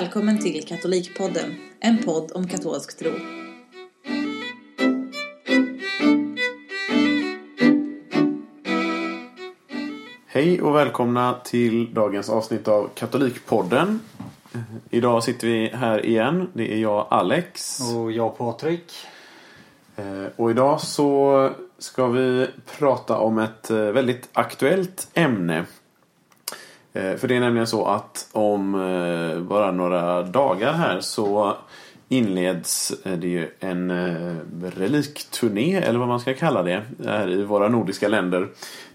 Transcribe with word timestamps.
Välkommen 0.00 0.38
till 0.38 0.66
Katolikpodden, 0.66 1.54
en 1.80 1.98
podd 1.98 2.32
om 2.34 2.48
katolsk 2.48 2.98
tro. 2.98 3.10
Hej 10.26 10.62
och 10.62 10.74
välkomna 10.74 11.40
till 11.44 11.94
dagens 11.94 12.30
avsnitt 12.30 12.68
av 12.68 12.90
Katolikpodden. 12.94 14.00
Idag 14.90 15.24
sitter 15.24 15.46
vi 15.46 15.68
här 15.68 16.06
igen. 16.06 16.48
Det 16.52 16.72
är 16.74 16.78
jag 16.78 17.06
Alex. 17.10 17.80
Och 17.94 18.12
jag 18.12 18.38
Patrik. 18.38 18.92
Eh, 19.96 20.24
Och 20.36 20.50
idag 20.50 20.80
så 20.80 21.50
ska 21.78 22.06
vi 22.06 22.46
prata 22.78 23.18
om 23.18 23.38
ett 23.38 23.70
eh, 23.70 23.76
väldigt 23.76 24.28
aktuellt 24.32 25.08
ämne. 25.14 25.64
Eh, 26.94 27.16
för 27.16 27.28
det 27.28 27.36
är 27.36 27.40
nämligen 27.40 27.66
så 27.66 27.86
att 27.86 28.28
om 28.32 28.74
eh, 28.74 29.40
bara 29.40 29.70
några 29.70 30.22
dagar 30.22 30.72
här 30.72 31.00
så 31.00 31.56
inleds 32.08 32.92
eh, 33.04 33.12
det 33.12 33.28
ju 33.28 33.48
en 33.60 33.92
relikturné, 34.76 35.76
eller 35.76 35.98
vad 35.98 36.08
man 36.08 36.20
ska 36.20 36.34
kalla 36.34 36.62
det, 36.62 36.82
här 37.04 37.30
i 37.30 37.42
våra 37.42 37.68
nordiska 37.68 38.08
länder. 38.08 38.48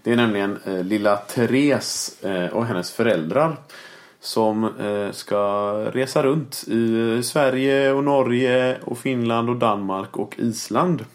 Det 0.03 0.11
är 0.11 0.15
nämligen 0.15 0.59
lilla 0.65 1.15
Therese 1.15 2.23
och 2.51 2.65
hennes 2.65 2.91
föräldrar 2.91 3.57
som 4.19 4.69
ska 5.11 5.73
resa 5.93 6.23
runt 6.23 6.63
i 6.67 7.21
Sverige 7.23 7.91
och 7.91 8.03
Norge 8.03 8.77
och 8.83 8.97
Finland 8.97 9.49
och 9.49 9.55
Danmark 9.55 10.17
och 10.17 10.35
Island. 10.39 11.05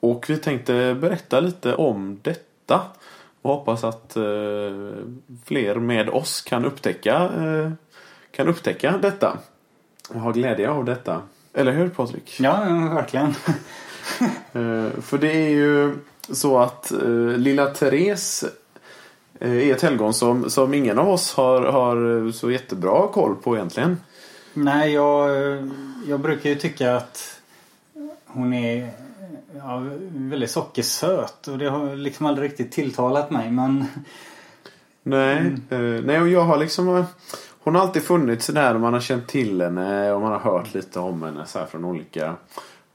Och 0.00 0.24
vi 0.28 0.36
tänkte 0.36 0.96
berätta 1.00 1.40
lite 1.40 1.74
om 1.74 2.18
detta 2.22 2.80
och 3.44 3.50
hoppas 3.50 3.84
att 3.84 4.16
eh, 4.16 4.22
fler 5.44 5.74
med 5.74 6.08
oss 6.08 6.42
kan 6.42 6.64
upptäcka, 6.64 7.14
eh, 7.16 7.70
kan 8.30 8.48
upptäcka 8.48 8.98
detta 9.02 9.38
och 10.08 10.20
ha 10.20 10.30
glädje 10.30 10.70
av 10.70 10.84
detta. 10.84 11.22
Eller 11.54 11.72
hur 11.72 11.88
Patrik? 11.88 12.36
Ja, 12.40 12.64
verkligen. 12.94 13.34
Eh, 14.52 15.00
För 15.00 15.18
det 15.18 15.32
är 15.32 15.48
ju 15.48 15.94
så 16.30 16.58
att 16.58 16.92
lilla 17.36 17.66
Therese 17.66 18.44
är 19.40 19.72
ett 19.72 19.82
helgon 19.82 20.14
som, 20.14 20.50
som 20.50 20.74
ingen 20.74 20.98
av 20.98 21.08
oss 21.08 21.34
har, 21.34 21.60
har 21.62 22.32
så 22.32 22.50
jättebra 22.50 23.08
koll 23.08 23.34
på 23.36 23.56
egentligen. 23.56 24.00
Nej, 24.54 24.92
jag, 24.92 25.30
jag 26.08 26.20
brukar 26.20 26.50
ju 26.50 26.56
tycka 26.56 26.96
att 26.96 27.40
hon 28.26 28.52
är 28.52 28.90
ja, 29.56 29.82
väldigt 30.14 30.50
sockersöt. 30.50 31.48
Och 31.48 31.58
det 31.58 31.68
har 31.70 31.96
liksom 31.96 32.26
aldrig 32.26 32.50
riktigt 32.50 32.72
tilltalat 32.72 33.30
mig. 33.30 33.50
Men 33.50 33.84
Nej, 35.02 35.38
Mm. 35.70 35.96
eh, 35.96 36.04
nej 36.04 36.20
och 36.20 36.28
jag 36.28 36.40
har 36.44 36.58
liksom 36.58 36.96
eh, 36.96 37.04
Hon 37.64 37.74
har 37.74 37.82
alltid 37.82 38.02
funnits 38.02 38.46
där 38.46 38.74
och 38.74 38.80
man 38.80 38.92
har 38.92 39.00
känt 39.00 39.28
till 39.28 39.60
henne 39.62 40.12
och 40.12 40.20
man 40.20 40.32
har 40.32 40.38
hört 40.38 40.74
lite 40.74 40.98
om 40.98 41.22
henne 41.22 41.46
så 41.46 41.58
här 41.58 41.66
från 41.66 41.84
olika 41.84 42.34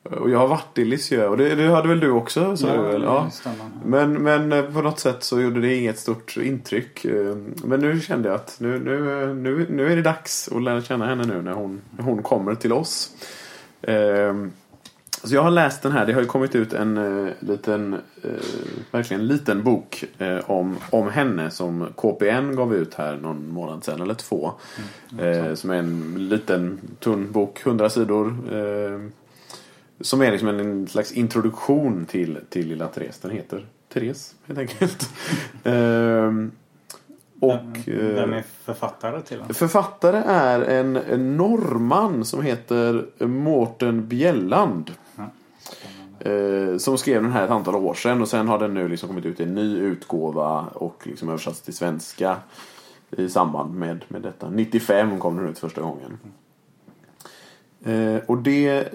Och 0.03 0.29
jag 0.29 0.39
har 0.39 0.47
varit 0.47 0.77
i 0.77 0.85
Lisieux 0.85 1.29
och 1.29 1.37
det, 1.37 1.55
det 1.55 1.67
hade 1.67 1.87
väl 1.87 1.99
du 1.99 2.11
också? 2.11 2.57
Så 2.57 2.67
du 2.67 2.81
väl? 2.81 3.07
stämmer. 3.31 3.69
Men, 3.85 4.13
men 4.13 4.51
eh, 4.53 4.73
på 4.73 4.81
något 4.81 4.99
sätt 4.99 5.23
så 5.23 5.41
gjorde 5.41 5.61
det 5.61 5.75
inget 5.75 5.99
stort 5.99 6.37
intryck. 6.37 7.05
Eh, 7.05 7.35
Men 7.63 7.79
nu 7.79 7.99
kände 8.01 8.29
jag 8.29 8.35
att 8.35 8.55
nu, 8.59 8.79
nu, 8.79 9.23
eh, 9.23 9.29
nu, 9.35 9.65
nu 9.69 9.91
är 9.91 9.95
det 9.95 10.01
dags 10.01 10.49
att 10.55 10.63
lära 10.63 10.81
känna 10.81 11.05
henne 11.07 11.23
nu 11.23 11.41
när 11.41 11.53
hon, 11.53 11.81
när 11.97 12.03
hon 12.03 12.23
kommer 12.23 12.55
till 12.55 12.73
oss. 12.73 13.11
Så 15.23 15.35
jag 15.35 15.43
har 15.43 15.51
läst 15.51 15.81
den 15.81 15.91
här. 15.91 16.05
Det 16.05 16.13
har 16.13 16.21
ju 16.21 16.27
kommit 16.27 16.55
ut 16.55 16.73
en 16.73 16.97
eh, 16.97 17.33
liten, 17.39 17.93
eh, 17.93 18.29
verkligen 18.91 19.27
liten 19.27 19.63
bok 19.63 20.03
eh, 20.17 20.51
om, 20.51 20.77
om 20.89 21.09
henne 21.09 21.51
som 21.51 21.87
KPN 21.95 22.55
gav 22.55 22.75
ut 22.75 22.93
här 22.93 23.15
någon 23.15 23.49
månad 23.49 23.83
sedan 23.83 24.01
eller 24.01 24.13
två. 24.13 24.51
Eh, 25.19 25.53
som 25.53 25.69
är 25.69 25.75
en 25.75 26.29
liten 26.29 26.79
tunn 26.99 27.31
bok, 27.31 27.65
100 27.65 27.89
sidor. 27.89 28.27
Eh, 28.51 28.99
som 30.01 30.21
är 30.21 30.31
liksom 30.31 30.47
en, 30.47 30.87
slags 30.87 31.11
introduktion 31.11 32.05
till, 32.05 32.39
till 32.49 32.67
lilla 32.67 32.87
Therese. 32.87 33.19
Den 33.19 33.31
heter 33.31 33.65
Therese 33.93 34.35
helt 34.45 34.59
enkelt. 34.59 35.09
Ehm, 35.63 36.51
och 37.41 37.77
Vem 37.85 38.33
eh, 38.33 38.37
är 38.37 38.43
författare 38.63 39.21
till 39.21 39.37
den? 39.37 39.53
författare 39.53 40.23
är 40.25 40.61
en, 40.61 40.95
en 40.95 41.37
norrman 41.37 42.25
som 42.25 42.43
heter 42.43 43.05
Mårten 43.25 44.07
Bjelland. 44.07 44.91
Eh, 46.19 46.77
som 46.77 46.97
skrev 46.97 47.23
den 47.23 47.31
här 47.31 47.45
ett 47.45 47.51
antal 47.51 47.75
år 47.75 47.93
sedan 47.93 48.21
och 48.21 48.27
sen 48.27 48.47
har 48.47 48.59
den 48.59 48.73
nu 48.73 48.87
liksom 48.87 49.09
kommit 49.09 49.25
ut 49.25 49.39
i 49.39 49.43
en 49.43 49.55
ny 49.55 49.77
utgåva 49.77 50.61
och 50.73 51.01
liksom 51.03 51.29
översatts 51.29 51.61
till 51.61 51.75
svenska 51.75 52.37
i 53.17 53.29
samband 53.29 53.73
med, 53.73 54.05
med 54.07 54.21
detta. 54.21 54.49
95 54.49 55.19
kom 55.19 55.37
den 55.37 55.49
ut 55.49 55.59
första 55.59 55.81
gången. 55.81 56.17
Eh, 57.83 58.21
och 58.25 58.37
det, 58.37 58.67
eh, 58.67 58.85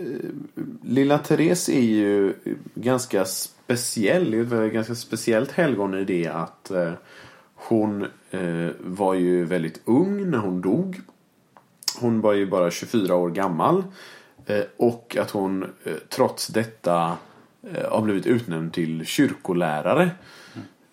lilla 0.83 1.19
Therese 1.19 1.69
är 1.69 1.81
ju 1.81 2.35
ganska 2.75 3.25
speciell, 3.25 4.31
det 4.31 4.57
är 4.57 4.63
ett 4.63 4.73
ganska 4.73 4.95
speciellt 4.95 5.53
helgon 5.53 5.95
i 5.95 6.05
det 6.05 6.27
att 6.27 6.71
eh, 6.71 6.93
hon 7.55 8.03
eh, 8.31 8.69
var 8.81 9.15
ju 9.15 9.45
väldigt 9.45 9.81
ung 9.85 10.31
när 10.31 10.39
hon 10.39 10.61
dog. 10.61 11.01
Hon 12.01 12.21
var 12.21 12.33
ju 12.33 12.47
bara 12.47 12.71
24 12.71 13.15
år 13.15 13.31
gammal. 13.31 13.85
Eh, 14.47 14.65
och 14.77 15.17
att 15.21 15.31
hon 15.31 15.63
eh, 15.63 15.93
trots 16.09 16.47
detta 16.47 17.17
eh, 17.63 17.91
har 17.91 18.03
blivit 18.03 18.27
utnämnd 18.27 18.73
till 18.73 19.07
kyrkolärare. 19.07 20.11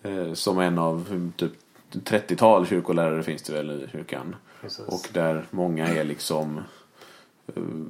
Eh, 0.02 0.32
som 0.32 0.58
en 0.58 0.78
av 0.78 1.06
mm, 1.10 1.32
typ 1.36 1.52
30-tal 1.92 2.66
kyrkolärare 2.66 3.22
finns 3.22 3.42
det 3.42 3.52
väl 3.52 3.70
i 3.70 3.88
kyrkan. 3.92 4.36
Precis. 4.60 4.86
Och 4.86 5.08
där 5.12 5.44
många 5.50 5.88
är 5.88 6.04
liksom 6.04 6.60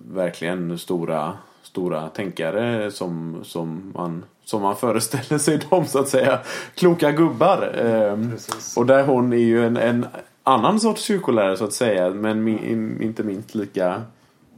verkligen 0.09 0.78
stora, 0.78 1.37
stora 1.62 2.09
tänkare 2.09 2.91
som, 2.91 3.41
som, 3.44 3.93
man, 3.94 4.25
som 4.44 4.62
man 4.62 4.77
föreställer 4.77 5.39
sig 5.39 5.61
dem 5.71 5.87
så 5.87 5.99
att 5.99 6.09
säga. 6.09 6.41
Kloka 6.75 7.12
gubbar. 7.12 7.73
Eh, 7.77 8.31
Precis. 8.31 8.77
och 8.77 8.87
där 8.87 9.05
hon 9.05 9.33
är 9.33 9.37
ju 9.37 9.67
en, 9.67 9.77
en 9.77 10.06
annan 10.43 10.81
sorts 10.81 11.03
kyrkolärare 11.03 11.56
så 11.56 11.65
att 11.65 11.73
säga. 11.73 12.11
Men 12.11 12.44
min, 12.44 13.03
inte 13.03 13.23
minst 13.23 13.55
lika, 13.55 14.03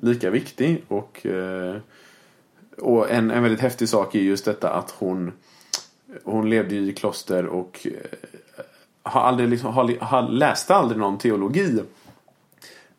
lika 0.05 0.31
viktig. 0.31 0.85
Och, 0.89 1.27
eh, 1.27 1.77
och 2.79 3.11
en, 3.11 3.31
en 3.31 3.43
väldigt 3.43 3.61
häftig 3.61 3.89
sak 3.89 4.15
är 4.15 4.21
just 4.21 4.45
detta 4.45 4.71
att 4.71 4.91
hon, 4.91 5.33
hon 6.25 6.51
levde 6.51 6.75
i 6.75 6.93
kloster 6.93 7.47
och 7.47 7.87
eh, 7.87 8.19
har 9.03 9.21
aldrig 9.21 9.49
liksom, 9.49 9.73
har, 9.73 9.99
har, 10.01 10.29
läste 10.29 10.75
aldrig 10.75 10.99
någon 10.99 11.19
teologi. 11.19 11.83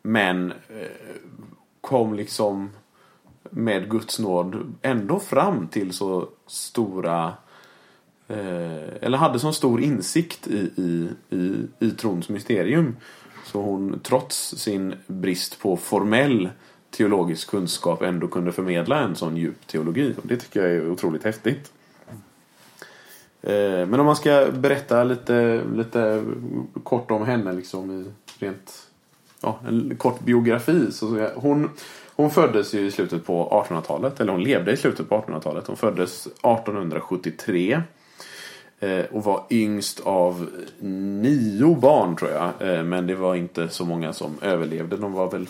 Men 0.02 0.50
eh, 0.50 1.16
kom 1.80 2.14
liksom 2.14 2.70
med 3.50 3.90
Guds 3.90 4.18
nåd 4.18 4.74
ändå 4.82 5.20
fram 5.20 5.68
till 5.68 5.92
så 5.92 6.28
stora 6.46 7.32
eller 8.28 9.18
hade 9.18 9.38
så 9.38 9.52
stor 9.52 9.82
insikt 9.82 10.46
i, 10.46 10.70
i, 10.76 11.08
i, 11.36 11.66
i 11.78 11.90
trons 11.90 12.28
mysterium. 12.28 12.96
Så 13.44 13.62
hon 13.62 14.00
trots 14.02 14.54
sin 14.56 14.94
brist 15.06 15.60
på 15.60 15.76
formell 15.76 16.50
teologisk 16.90 17.50
kunskap 17.50 18.02
ändå 18.02 18.28
kunde 18.28 18.52
förmedla 18.52 18.98
en 19.00 19.16
sån 19.16 19.36
djup 19.36 19.66
teologi. 19.66 20.14
Och 20.22 20.26
det 20.26 20.36
tycker 20.36 20.62
jag 20.62 20.70
är 20.70 20.90
otroligt 20.90 21.24
häftigt. 21.24 21.72
Eh, 23.42 23.86
men 23.86 24.00
om 24.00 24.06
man 24.06 24.16
ska 24.16 24.46
berätta 24.52 25.04
lite, 25.04 25.60
lite 25.74 26.24
kort 26.84 27.10
om 27.10 27.26
henne 27.26 27.52
liksom 27.52 27.90
i 28.00 28.04
rent 28.44 28.86
ja, 29.40 29.58
en 29.68 29.96
kort 29.98 30.20
biografi. 30.20 30.92
Så 30.92 31.16
jag- 31.16 31.30
hon, 31.34 31.70
hon 32.16 32.30
föddes 32.30 32.74
ju 32.74 32.86
i 32.86 32.90
slutet 32.90 33.26
på 33.26 33.64
1800-talet, 33.68 34.20
eller 34.20 34.32
hon 34.32 34.42
levde 34.42 34.72
i 34.72 34.76
slutet 34.76 35.08
på 35.08 35.14
1800-talet. 35.14 35.66
Hon 35.66 35.76
föddes 35.76 36.26
1873 36.26 37.82
eh, 38.80 39.04
och 39.10 39.24
var 39.24 39.44
yngst 39.50 40.00
av 40.00 40.48
nio 40.80 41.74
barn 41.74 42.16
tror 42.16 42.30
jag. 42.30 42.74
Eh, 42.74 42.82
men 42.82 43.06
det 43.06 43.14
var 43.14 43.34
inte 43.34 43.68
så 43.68 43.84
många 43.84 44.12
som 44.12 44.34
överlevde. 44.42 44.96
De 44.96 45.12
var 45.12 45.30
väl 45.30 45.46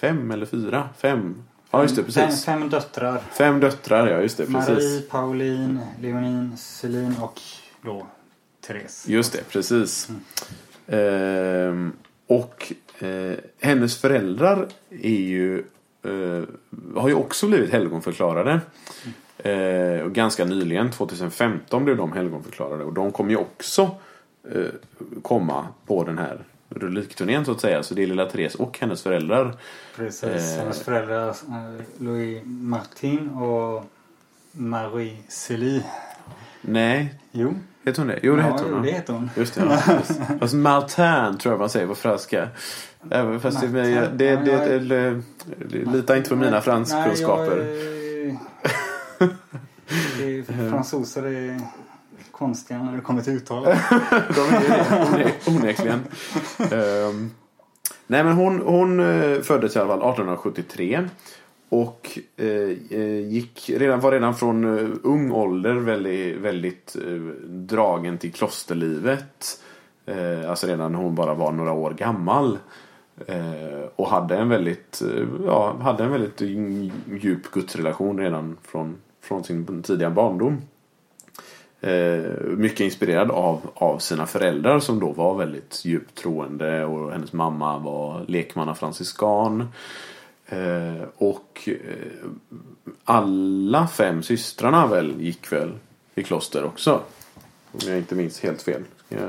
fem 0.00 0.30
eller 0.30 0.46
fyra? 0.46 0.88
Fem? 0.98 1.42
Ja 1.70 1.82
just 1.82 1.96
det, 1.96 2.02
Fem, 2.04 2.26
precis. 2.26 2.44
fem 2.44 2.68
döttrar. 2.68 3.20
Fem 3.32 3.60
döttrar, 3.60 4.06
ja 4.06 4.20
just 4.20 4.36
det, 4.36 4.46
precis. 4.46 4.68
Marie, 4.68 5.00
Pauline, 5.00 5.80
Leonin, 6.00 6.56
Celine 6.56 7.14
och 7.20 7.40
då 7.82 8.06
Therese. 8.66 9.08
Just 9.08 9.32
det, 9.32 9.48
precis. 9.48 10.08
Ehm, 10.86 11.92
och 12.26 12.72
eh, 12.98 13.34
hennes 13.60 13.96
föräldrar 13.98 14.68
är 14.90 15.20
ju, 15.20 15.58
eh, 16.02 16.42
har 16.96 17.08
ju 17.08 17.14
också 17.14 17.46
blivit 17.48 17.72
helgonförklarade. 17.72 18.60
Eh, 19.38 20.00
och 20.04 20.12
ganska 20.12 20.44
nyligen, 20.44 20.90
2015, 20.90 21.84
blev 21.84 21.96
de 21.96 22.12
helgonförklarade. 22.12 22.84
Och 22.84 22.92
de 22.92 23.12
kommer 23.12 23.30
ju 23.30 23.36
också 23.36 23.90
eh, 24.54 24.62
komma 25.22 25.66
på 25.86 26.04
den 26.04 26.18
här 26.18 26.44
relikturnén 26.70 27.44
så 27.44 27.52
att 27.52 27.60
säga. 27.60 27.82
Så 27.82 27.94
det 27.94 28.02
är 28.02 28.06
lilla 28.06 28.26
Therese 28.26 28.54
och 28.54 28.78
hennes 28.78 29.02
föräldrar. 29.02 29.56
Precis. 29.96 30.22
Eh. 30.24 30.58
Hennes 30.58 30.82
föräldrar 30.82 31.28
eh, 31.28 31.34
Louis 31.98 32.42
Martin 32.44 33.28
och 33.30 33.84
Marie 34.52 35.16
Celie. 35.28 35.84
Nej, 36.60 37.14
Jo. 37.32 37.54
heter 37.84 37.98
hon 38.02 38.08
det? 38.08 38.18
Jo, 38.22 38.36
det 38.36 38.42
ja, 38.42 38.48
heter 38.52 38.64
hon. 38.64 38.74
jo, 38.76 38.82
det 38.82 38.90
heter 38.90 39.12
hon. 39.12 39.30
Just 39.36 39.54
det. 39.54 39.60
Ja. 39.86 39.94
Just. 39.98 40.20
Fast 40.40 40.54
Martin 40.54 41.38
tror 41.38 41.52
jag 41.52 41.58
man 41.58 41.70
säger 41.70 41.86
på 41.86 41.94
franska. 41.94 42.48
Även 43.10 43.40
fast 43.40 43.60
det, 43.60 43.68
Martin. 43.68 43.94
det, 43.94 44.36
det, 44.36 44.36
det, 44.36 44.72
jag- 44.74 45.22
det, 45.70 45.84
lita 45.92 46.16
inte 46.16 46.28
på 46.30 46.36
mina 46.36 46.60
franskkunskaper. 46.60 47.56
Nej, 47.56 48.38
jag, 49.18 49.28
det 50.18 50.44
fransoser 50.70 51.22
är 51.26 51.60
konstiga 52.38 52.82
när 52.82 52.96
det 52.96 53.00
kommer 53.00 53.22
till 53.22 53.32
uttal. 53.32 53.64
De 53.64 53.70
är 53.70 55.18
det, 55.18 55.50
onekligen. 55.50 56.00
um, 56.58 57.30
nej 58.06 58.24
men 58.24 58.32
hon, 58.32 58.60
hon 58.60 59.00
eh, 59.00 59.40
föddes 59.40 59.76
i 59.76 59.78
alla 59.78 59.88
fall 59.88 59.98
1873. 59.98 61.08
Och 61.68 62.18
eh, 62.36 62.46
eh, 62.90 63.28
gick 63.28 63.70
redan, 63.76 64.00
var 64.00 64.12
redan 64.12 64.34
från 64.34 64.78
eh, 64.78 64.88
ung 65.02 65.32
ålder 65.32 65.74
väldigt, 65.74 66.36
väldigt 66.36 66.96
eh, 67.06 67.20
dragen 67.48 68.18
till 68.18 68.32
klosterlivet. 68.32 69.60
Eh, 70.06 70.50
alltså 70.50 70.66
redan 70.66 70.92
när 70.92 70.98
hon 70.98 71.14
bara 71.14 71.34
var 71.34 71.52
några 71.52 71.72
år 71.72 71.90
gammal. 71.90 72.58
Eh, 73.26 73.88
och 73.96 74.08
hade 74.08 74.36
en 74.36 74.48
väldigt, 74.48 75.02
eh, 75.02 75.26
ja, 75.46 75.76
hade 75.80 76.04
en 76.04 76.10
väldigt 76.10 76.40
djup 77.20 77.50
gudsrelation 77.50 78.18
redan 78.18 78.56
från, 78.62 78.96
från 79.22 79.44
sin 79.44 79.82
tidiga 79.82 80.10
barndom. 80.10 80.62
Eh, 81.80 82.20
mycket 82.44 82.80
inspirerad 82.80 83.30
av, 83.30 83.70
av 83.74 83.98
sina 83.98 84.26
föräldrar 84.26 84.80
som 84.80 85.00
då 85.00 85.12
var 85.12 85.34
väldigt 85.34 85.84
djupt 85.84 86.14
troende 86.14 86.84
och 86.84 87.12
hennes 87.12 87.32
mamma 87.32 87.78
var 87.78 88.24
lekmannafranciskan. 88.28 89.68
Eh, 90.46 91.02
och 91.16 91.68
eh, 91.68 92.30
alla 93.04 93.88
fem 93.88 94.22
systrarna 94.22 94.86
väl 94.86 95.20
gick 95.20 95.52
väl 95.52 95.72
i 96.14 96.22
kloster 96.22 96.64
också. 96.64 97.00
Om 97.72 97.80
jag 97.88 97.98
inte 97.98 98.14
minns 98.14 98.40
helt 98.40 98.62
fel. 98.62 98.82
Jag, 99.08 99.20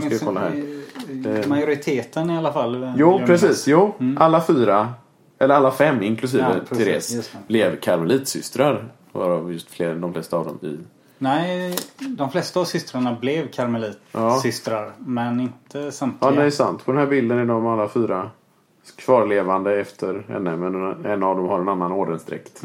ska 0.00 0.10
jag 0.10 0.20
kolla 0.20 0.40
här. 0.40 1.48
Majoriteten 1.48 2.30
i 2.30 2.36
alla 2.36 2.52
fall. 2.52 2.92
Jo, 2.96 3.20
precis. 3.26 3.68
Jo, 3.68 3.94
alla 4.18 4.44
fyra, 4.44 4.94
eller 5.38 5.54
alla 5.54 5.70
fem 5.70 6.02
inklusive 6.02 6.42
Ja, 6.42 6.60
precis, 6.68 7.08
Therese, 7.08 7.30
blev 7.46 7.80
karmelitsystrar. 7.80 8.88
Varav 9.12 9.52
just 9.52 9.70
fler, 9.70 9.94
de 9.94 10.12
flesta 10.12 10.36
av 10.36 10.44
dem 10.44 10.58
i 10.62 10.78
Nej, 11.22 11.76
de 11.98 12.30
flesta 12.30 12.60
av 12.60 12.64
systrarna 12.64 13.16
blev 13.20 13.50
karmelitsystrar. 13.50 14.92
Men 14.98 15.40
inte 15.40 15.78
Ja, 15.78 15.90
samtliga. 15.90 16.30
det 16.32 16.42
är 16.44 16.50
sant. 16.50 16.84
På 16.84 16.92
den 16.92 17.00
här 17.00 17.06
bilden 17.06 17.38
är 17.38 17.44
de 17.44 17.66
alla 17.66 17.88
fyra 17.88 18.30
kvarlevande 18.96 19.80
efter 19.80 20.24
henne. 20.28 20.56
Men 20.56 21.04
en 21.04 21.22
av 21.22 21.36
dem 21.36 21.48
har 21.48 21.60
en 21.60 21.68
annan 21.68 21.92
ordensdräkt. 21.92 22.62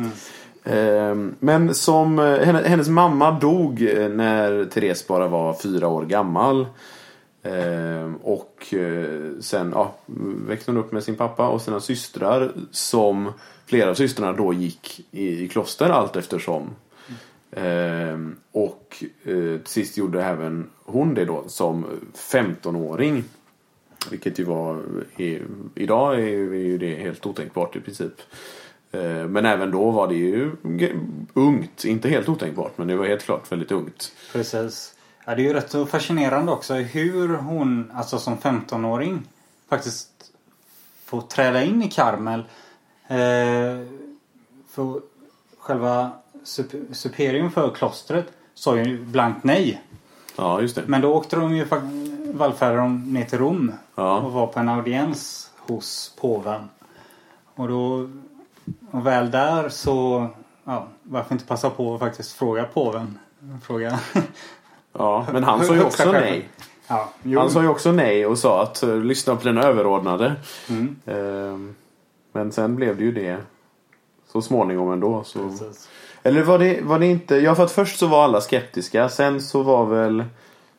Ehm, 0.63 1.35
Men 1.39 1.73
som 1.75 2.19
eh, 2.19 2.25
henne- 2.39 2.67
hennes 2.67 2.87
mamma 2.89 3.31
dog 3.31 3.81
eh, 3.81 4.09
när 4.09 4.65
Therese 4.65 5.07
bara 5.07 5.27
var 5.27 5.53
fyra 5.53 5.87
år 5.87 6.05
gammal. 6.05 6.67
Ehm, 7.43 8.15
Och 8.23 8.73
eh, 8.73 9.31
sen 9.41 9.71
ja, 9.75 9.93
växte 10.47 10.71
hon 10.71 10.77
upp 10.77 10.91
med 10.91 11.03
sin 11.03 11.15
pappa 11.15 11.47
och 11.47 11.61
sina 11.61 11.79
systrar. 11.79 12.51
Som 12.71 13.31
flera 13.65 13.89
av 13.89 13.93
systrarna 13.93 14.33
då 14.33 14.53
gick 14.53 15.05
i, 15.11 15.43
i 15.43 15.47
kloster 15.47 15.89
allt 15.89 16.15
eftersom. 16.15 16.69
Ehm, 17.51 18.35
och 18.51 19.03
eh, 19.23 19.33
till 19.33 19.61
sist 19.65 19.97
gjorde 19.97 20.23
även 20.23 20.69
hon 20.83 21.13
det 21.13 21.25
då 21.25 21.43
som 21.47 21.85
15-åring. 22.13 23.23
Vilket 24.11 24.39
ju 24.39 24.43
var, 24.43 24.83
i, 25.17 25.41
idag 25.75 26.13
är 26.13 26.25
ju, 26.25 26.77
det 26.77 26.95
helt 26.95 27.25
otänkbart 27.25 27.75
i 27.75 27.79
princip. 27.79 28.13
Eh, 28.91 29.27
men 29.27 29.45
även 29.45 29.71
då 29.71 29.91
var 29.91 30.07
det 30.07 30.15
ju 30.15 30.51
ungt, 31.33 31.85
inte 31.85 32.09
helt 32.09 32.29
otänkbart 32.29 32.77
men 32.77 32.87
det 32.87 32.95
var 32.95 33.05
helt 33.05 33.23
klart 33.23 33.51
väldigt 33.51 33.71
ungt. 33.71 34.11
Precis. 34.31 34.95
Ja, 35.25 35.35
det 35.35 35.41
är 35.41 35.47
ju 35.47 35.53
rätt 35.53 35.71
så 35.71 35.85
fascinerande 35.85 36.51
också 36.51 36.73
hur 36.73 37.35
hon, 37.35 37.91
alltså 37.95 38.19
som 38.19 38.37
15-åring, 38.37 39.23
faktiskt 39.69 40.09
får 41.05 41.21
träda 41.21 41.63
in 41.63 41.83
i 41.83 41.89
Karmel. 41.89 42.39
Eh, 43.07 43.87
för 44.69 45.01
själva 45.59 46.11
superium 46.91 47.51
för 47.51 47.69
klostret 47.75 48.25
sa 48.53 48.77
ju 48.77 49.05
blankt 49.05 49.43
nej. 49.43 49.81
Ja, 50.35 50.61
just 50.61 50.75
det. 50.75 50.83
Men 50.85 51.01
då 51.01 51.13
åkte 51.13 51.35
de 51.35 51.55
ju 51.55 51.65
vallfärdade 52.33 52.77
de 52.81 53.13
ner 53.13 53.25
till 53.25 53.39
Rom 53.39 53.71
Ja. 53.95 54.17
och 54.19 54.31
var 54.31 54.47
på 54.47 54.59
en 54.59 54.69
audiens 54.69 55.51
hos 55.57 56.15
påven. 56.21 56.69
Och 57.55 57.67
då, 57.67 58.09
och 58.91 59.05
väl 59.05 59.31
där 59.31 59.69
så, 59.69 60.27
ja, 60.63 60.87
varför 61.03 61.33
inte 61.35 61.45
passa 61.45 61.69
på 61.69 61.93
att 61.93 61.99
faktiskt 61.99 62.31
fråga 62.31 62.63
påven? 62.63 63.19
Fråga. 63.63 63.99
Ja, 64.97 65.27
men 65.33 65.43
han 65.43 65.65
sa 65.65 65.75
ju 65.75 65.83
också 65.83 66.11
nej. 66.11 66.49
Ja. 66.87 67.09
Han 67.35 67.49
sa 67.49 67.61
ju 67.61 67.67
också 67.67 67.91
nej 67.91 68.25
och 68.25 68.37
sa 68.37 68.63
att 68.63 68.83
eh, 68.83 68.95
lyssna 68.95 69.35
på 69.35 69.43
dina 69.47 69.63
överordnade. 69.63 70.35
Mm. 70.69 70.95
Ehm, 71.05 71.75
Men 72.31 72.51
sen 72.51 72.75
blev 72.75 72.97
det 72.97 73.03
ju 73.03 73.11
det 73.11 73.37
så 74.31 74.41
småningom 74.41 74.91
ändå. 74.91 75.23
Så... 75.23 75.49
Precis. 75.49 75.89
Eller 76.25 76.43
var 76.43 76.59
det, 76.59 76.81
var 76.81 76.99
det 76.99 77.05
inte... 77.05 77.35
Ja, 77.35 77.55
för 77.55 77.63
att 77.63 77.71
först 77.71 77.99
så 77.99 78.07
var 78.07 78.23
alla 78.23 78.41
skeptiska. 78.41 79.09
Sen 79.09 79.41
så 79.41 79.63
var 79.63 79.85
väl... 79.85 80.23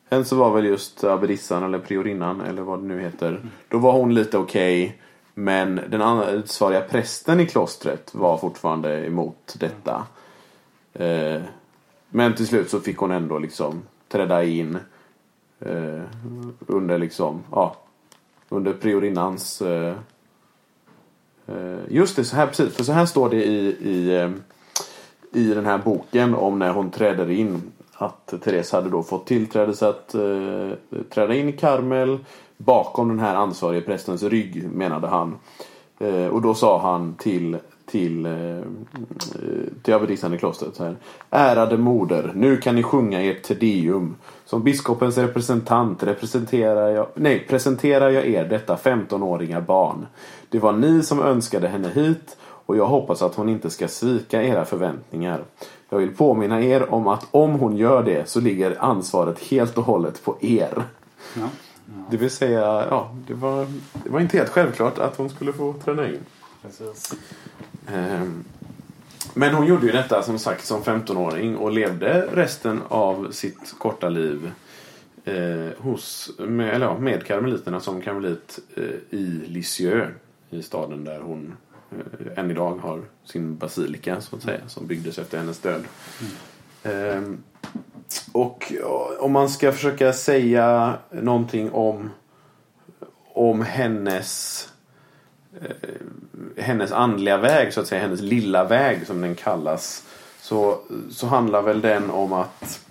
Sen 0.09 0.25
så 0.25 0.35
var 0.35 0.53
väl 0.53 0.65
just 0.65 1.03
abbedissan 1.03 1.63
eller 1.63 1.79
priorinnan 1.79 2.41
eller 2.41 2.61
vad 2.61 2.79
det 2.79 2.85
nu 2.85 3.01
heter. 3.01 3.41
Då 3.67 3.77
var 3.77 3.91
hon 3.91 4.13
lite 4.13 4.37
okej. 4.37 5.01
men 5.33 5.81
den 5.89 6.01
ansvariga 6.01 6.81
prästen 6.81 7.39
i 7.39 7.45
klostret 7.45 8.15
var 8.15 8.37
fortfarande 8.37 9.05
emot 9.05 9.55
detta. 9.59 10.05
Eh, 10.93 11.41
men 12.09 12.35
till 12.35 12.47
slut 12.47 12.69
så 12.69 12.79
fick 12.79 12.97
hon 12.97 13.11
ändå 13.11 13.39
liksom 13.39 13.81
träda 14.07 14.43
in. 14.43 14.77
Eh, 15.59 16.01
under 16.59 16.97
liksom, 16.97 17.43
ja. 17.51 17.75
Under 18.49 18.73
priorinnans... 18.73 19.61
Eh, 19.61 19.95
eh 21.47 21.79
just 21.89 22.15
det, 22.15 22.25
så 22.25 22.35
här 22.35 22.47
precis. 22.47 22.75
För 22.75 22.83
så 22.83 22.91
här 22.91 23.05
står 23.05 23.29
det 23.29 23.45
i, 23.45 23.67
i 23.81 24.15
eh, 24.15 24.31
i 25.37 25.53
den 25.53 25.65
här 25.65 25.77
boken 25.77 26.35
om 26.35 26.59
när 26.59 26.71
hon 26.71 26.89
träder 26.89 27.29
in. 27.31 27.61
Att 27.93 28.33
Therese 28.43 28.71
hade 28.71 28.89
då 28.89 29.03
fått 29.03 29.27
tillträdelse 29.27 29.87
att 29.87 30.15
eh, 30.15 31.01
träda 31.09 31.35
in 31.35 31.49
i 31.49 31.51
Karmel 31.51 32.19
bakom 32.57 33.09
den 33.09 33.19
här 33.19 33.35
ansvarige 33.35 33.81
prästens 33.81 34.23
rygg 34.23 34.71
menade 34.71 35.07
han. 35.07 35.35
Eh, 35.99 36.27
och 36.27 36.41
då 36.41 36.53
sa 36.53 36.81
han 36.81 37.13
till 37.13 37.57
till, 37.91 38.25
eh, 38.25 38.57
eh 38.57 38.63
till 39.83 39.93
abbedissan 39.93 40.33
i 40.33 40.37
klostret 40.37 40.75
så 40.75 40.83
här. 40.83 40.95
Ärade 41.29 41.77
moder, 41.77 42.31
nu 42.35 42.57
kan 42.57 42.75
ni 42.75 42.83
sjunga 42.83 43.21
ert 43.21 43.43
Te 43.43 43.53
Deum. 43.53 44.15
Som 44.45 44.63
biskopens 44.63 45.17
representant 45.17 46.03
representerar 46.03 46.89
jag, 46.89 47.07
nej, 47.15 47.45
presenterar 47.49 48.09
jag 48.09 48.25
er 48.25 48.45
detta 48.45 48.75
15-åriga 48.75 49.61
barn. 49.61 50.05
Det 50.49 50.59
var 50.59 50.71
ni 50.71 51.03
som 51.03 51.21
önskade 51.21 51.67
henne 51.67 51.89
hit 51.89 52.37
och 52.67 52.77
jag 52.77 52.85
hoppas 52.85 53.21
att 53.21 53.35
hon 53.35 53.49
inte 53.49 53.69
ska 53.69 53.87
svika 53.87 54.43
era 54.43 54.65
förväntningar. 54.65 55.43
Jag 55.89 55.97
vill 55.97 56.15
påminna 56.15 56.61
er 56.61 56.93
om 56.93 57.07
att 57.07 57.27
om 57.31 57.51
hon 57.51 57.77
gör 57.77 58.03
det 58.03 58.29
så 58.29 58.39
ligger 58.39 58.83
ansvaret 58.83 59.39
helt 59.39 59.77
och 59.77 59.83
hållet 59.83 60.23
på 60.23 60.37
er. 60.41 60.83
Ja. 61.33 61.49
Det 62.11 62.17
vill 62.17 62.29
säga, 62.29 62.61
ja, 62.89 63.15
det 63.27 63.33
var, 63.33 63.67
det 64.03 64.09
var 64.09 64.19
inte 64.19 64.37
helt 64.37 64.49
självklart 64.49 64.99
att 64.99 65.17
hon 65.17 65.29
skulle 65.29 65.53
få 65.53 65.73
träna 65.73 66.07
in. 66.07 66.19
Precis. 66.61 67.13
Ehm, 67.87 68.43
Men 69.33 69.53
hon 69.53 69.65
gjorde 69.65 69.85
ju 69.85 69.91
detta 69.91 70.23
som 70.23 70.39
sagt 70.39 70.65
som 70.65 70.81
15-åring 70.81 71.57
och 71.57 71.71
levde 71.71 72.27
resten 72.33 72.81
av 72.87 73.31
sitt 73.31 73.75
korta 73.77 74.09
liv 74.09 74.51
eh, 75.25 75.67
hos, 75.77 76.31
med, 76.37 76.73
eller 76.73 76.85
ja, 76.85 76.97
med 76.97 77.25
karmeliterna 77.25 77.79
som 77.79 78.01
karmelit 78.01 78.59
eh, 78.75 78.83
i 79.19 79.43
Lisieux. 79.47 80.07
I 80.49 80.61
staden 80.61 81.03
där 81.03 81.19
hon 81.19 81.53
än 82.35 82.51
idag 82.51 82.75
har 82.75 83.01
sin 83.23 83.57
basilika 83.57 84.21
så 84.21 84.35
att 84.35 84.41
säga 84.41 84.59
som 84.67 84.87
byggdes 84.87 85.19
efter 85.19 85.37
hennes 85.37 85.59
död. 85.59 85.83
Ehm, 86.83 87.43
och 88.31 88.73
ja, 88.81 89.11
om 89.19 89.31
man 89.31 89.49
ska 89.49 89.71
försöka 89.71 90.13
säga 90.13 90.97
någonting 91.11 91.71
om, 91.71 92.09
om 93.33 93.61
hennes 93.61 94.63
hennes 96.57 96.91
andliga 96.91 97.37
väg, 97.37 97.73
så 97.73 97.81
att 97.81 97.87
säga, 97.87 98.01
hennes 98.01 98.21
lilla 98.21 98.63
väg 98.63 99.07
som 99.07 99.21
den 99.21 99.35
kallas. 99.35 100.03
Så, 100.41 100.79
så 101.11 101.27
handlar 101.27 101.61
väl 101.61 101.81
den 101.81 102.09
om 102.09 102.33
att 102.33 102.86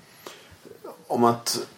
om 1.06 1.24
att 1.24 1.68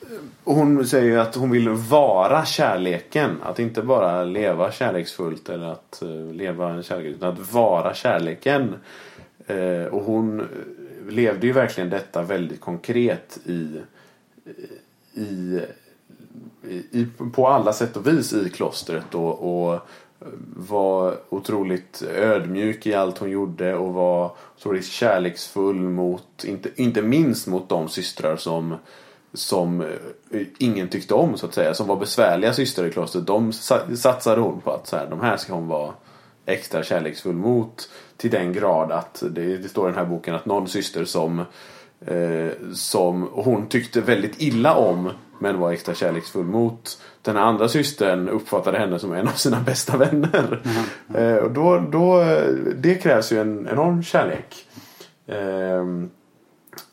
hon 0.45 0.87
säger 0.87 1.05
ju 1.05 1.21
att 1.21 1.35
hon 1.35 1.51
vill 1.51 1.69
vara 1.69 2.45
kärleken. 2.45 3.31
Att 3.43 3.59
inte 3.59 3.83
bara 3.83 4.25
leva 4.25 4.73
kärleksfullt 4.73 5.49
eller 5.49 5.67
att 5.67 6.03
eh, 6.03 6.35
leva 6.35 6.71
en 6.71 6.83
kärlek 6.83 7.07
utan 7.07 7.33
att 7.33 7.53
vara 7.53 7.95
kärleken. 7.95 8.75
Eh, 9.47 9.85
och 9.85 10.03
hon 10.03 10.49
levde 11.09 11.47
ju 11.47 11.53
verkligen 11.53 11.91
detta 11.91 12.23
väldigt 12.23 12.61
konkret 12.61 13.39
i, 13.45 13.81
i, 15.15 15.61
i, 16.91 17.07
på 17.35 17.49
alla 17.49 17.73
sätt 17.73 17.97
och 17.97 18.07
vis 18.07 18.33
i 18.33 18.51
klostret. 18.51 19.15
Och, 19.15 19.71
och 19.71 19.81
var 20.57 21.17
otroligt 21.29 22.03
ödmjuk 22.15 22.87
i 22.87 22.95
allt 22.95 23.19
hon 23.19 23.31
gjorde 23.31 23.75
och 23.75 23.95
var 23.95 24.33
otroligt 24.57 24.87
kärleksfull 24.87 25.77
mot, 25.77 26.45
inte, 26.45 26.71
inte 26.77 27.03
minst 27.03 27.47
mot 27.47 27.69
de 27.69 27.89
systrar 27.89 28.37
som 28.37 28.75
som 29.35 29.81
eh, 29.81 30.41
ingen 30.59 30.89
tyckte 30.89 31.15
om 31.15 31.37
så 31.37 31.47
att 31.47 31.55
säga. 31.55 31.75
Som 31.75 31.87
var 31.87 31.97
besvärliga 31.97 32.53
systrar 32.53 32.87
i 32.87 32.91
klostret. 32.91 33.27
De 33.27 33.53
satsade 33.97 34.41
hon 34.41 34.61
på 34.61 34.71
att 34.71 34.87
så 34.87 34.97
här, 34.97 35.07
de 35.11 35.21
här 35.21 35.37
ska 35.37 35.55
hon 35.55 35.69
vara 35.69 35.93
extra 36.47 36.83
kärleksfull 36.83 37.37
mot. 37.37 37.91
Till 38.17 38.31
den 38.31 38.53
grad 38.53 38.93
att 38.93 39.23
det, 39.31 39.57
det 39.57 39.69
står 39.69 39.89
i 39.89 39.93
den 39.93 39.99
här 39.99 40.07
boken 40.07 40.35
att 40.35 40.47
någon 40.47 40.69
syster 40.69 41.05
som 41.05 41.45
eh, 42.01 42.51
som 42.73 43.29
hon 43.33 43.69
tyckte 43.69 44.01
väldigt 44.01 44.43
illa 44.43 44.75
om 44.75 45.11
men 45.39 45.59
var 45.59 45.73
extra 45.73 45.95
kärleksfull 45.95 46.45
mot. 46.45 47.03
Den 47.23 47.37
andra 47.37 47.69
systern 47.69 48.29
uppfattade 48.29 48.79
henne 48.79 48.99
som 48.99 49.13
en 49.13 49.29
av 49.29 49.33
sina 49.33 49.61
bästa 49.61 49.97
vänner. 49.97 50.63
Mm. 50.65 51.37
Eh, 51.37 51.37
och 51.37 51.51
då, 51.51 51.79
då, 51.79 52.25
det 52.77 52.95
krävs 52.95 53.33
ju 53.33 53.41
en 53.41 53.69
enorm 53.71 54.03
kärlek. 54.03 54.67
Eh, 55.27 55.85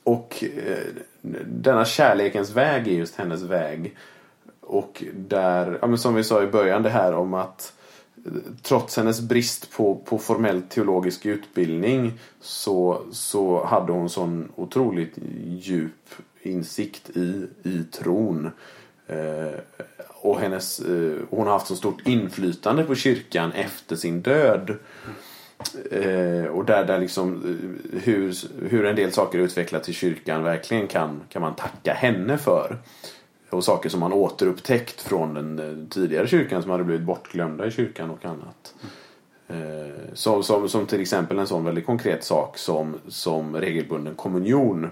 och 0.05 0.43
eh, 0.43 0.85
denna 1.45 1.85
kärlekens 1.85 2.51
väg 2.51 2.87
är 2.87 2.91
just 2.91 3.15
hennes 3.15 3.41
väg. 3.41 3.95
Och 4.61 5.03
där, 5.13 5.77
ja, 5.81 5.87
men 5.87 5.97
som 5.97 6.15
vi 6.15 6.23
sa 6.23 6.43
i 6.43 6.47
början 6.47 6.83
det 6.83 6.89
här 6.89 7.13
om 7.13 7.33
att 7.33 7.73
eh, 8.25 8.31
trots 8.61 8.97
hennes 8.97 9.21
brist 9.21 9.71
på, 9.71 9.95
på 9.95 10.17
formell 10.17 10.61
teologisk 10.61 11.25
utbildning 11.25 12.19
så, 12.41 13.01
så 13.11 13.65
hade 13.65 13.91
hon 13.91 14.09
sån 14.09 14.51
otroligt 14.55 15.13
djup 15.45 16.15
insikt 16.41 17.09
i, 17.09 17.47
i 17.63 17.83
tron. 17.83 18.51
Eh, 19.07 19.59
och 20.07 20.39
hennes, 20.39 20.79
eh, 20.79 21.17
hon 21.29 21.45
har 21.45 21.53
haft 21.53 21.67
så 21.67 21.75
stort 21.75 22.07
inflytande 22.07 22.83
på 22.83 22.95
kyrkan 22.95 23.51
efter 23.51 23.95
sin 23.95 24.21
död. 24.21 24.77
Eh, 25.91 26.45
och 26.45 26.65
där, 26.65 26.85
där 26.85 26.99
liksom 26.99 27.35
eh, 27.35 27.99
hur, 27.99 28.35
hur 28.69 28.85
en 28.85 28.95
del 28.95 29.11
saker 29.11 29.39
utvecklats 29.39 29.89
i 29.89 29.93
kyrkan 29.93 30.43
verkligen 30.43 30.87
kan, 30.87 31.21
kan 31.29 31.41
man 31.41 31.55
tacka 31.55 31.93
henne 31.93 32.37
för. 32.37 32.77
Och 33.49 33.63
saker 33.63 33.89
som 33.89 33.99
man 33.99 34.13
återupptäckt 34.13 35.01
från 35.01 35.33
den 35.33 35.59
eh, 35.59 35.89
tidigare 35.89 36.27
kyrkan 36.27 36.61
som 36.61 36.71
hade 36.71 36.83
blivit 36.83 37.05
bortglömda 37.05 37.67
i 37.67 37.71
kyrkan 37.71 38.09
och 38.09 38.25
annat. 38.25 38.73
Eh, 39.47 40.13
som, 40.13 40.43
som, 40.43 40.69
som 40.69 40.85
till 40.85 41.01
exempel 41.01 41.39
en 41.39 41.47
sån 41.47 41.65
väldigt 41.65 41.85
konkret 41.85 42.23
sak 42.23 42.57
som, 42.57 42.95
som 43.07 43.55
regelbunden 43.55 44.15
kommunion. 44.15 44.89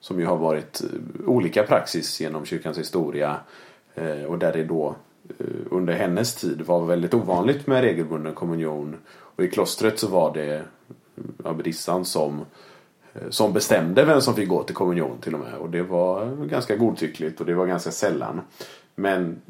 Som 0.00 0.20
ju 0.20 0.26
har 0.26 0.36
varit 0.36 0.82
eh, 0.82 1.28
olika 1.28 1.62
praxis 1.62 2.20
genom 2.20 2.44
kyrkans 2.44 2.78
historia. 2.78 3.36
Eh, 3.94 4.24
och 4.24 4.38
där 4.38 4.52
det 4.52 4.64
då 4.64 4.96
under 5.70 5.94
hennes 5.94 6.34
tid 6.34 6.60
var 6.60 6.84
väldigt 6.84 7.14
ovanligt 7.14 7.66
med 7.66 7.80
regelbunden 7.80 8.34
kommunion. 8.34 8.96
Och 9.40 9.46
i 9.46 9.50
klostret 9.50 9.98
så 9.98 10.08
var 10.08 10.34
det 10.34 10.64
abbedissan 11.44 12.04
som, 12.04 12.44
eh, 13.12 13.30
som 13.30 13.52
bestämde 13.52 14.04
vem 14.04 14.20
som 14.20 14.34
fick 14.34 14.48
gå 14.48 14.62
till 14.62 14.74
kommunion 14.74 15.18
till 15.20 15.34
och 15.34 15.40
med. 15.40 15.54
Och 15.54 15.70
det 15.70 15.82
var 15.82 16.36
ganska 16.46 16.76
godtyckligt 16.76 17.40
och 17.40 17.46
det 17.46 17.54
var 17.54 17.66
ganska 17.66 17.90
sällan. 17.90 18.40
Men 18.94 19.40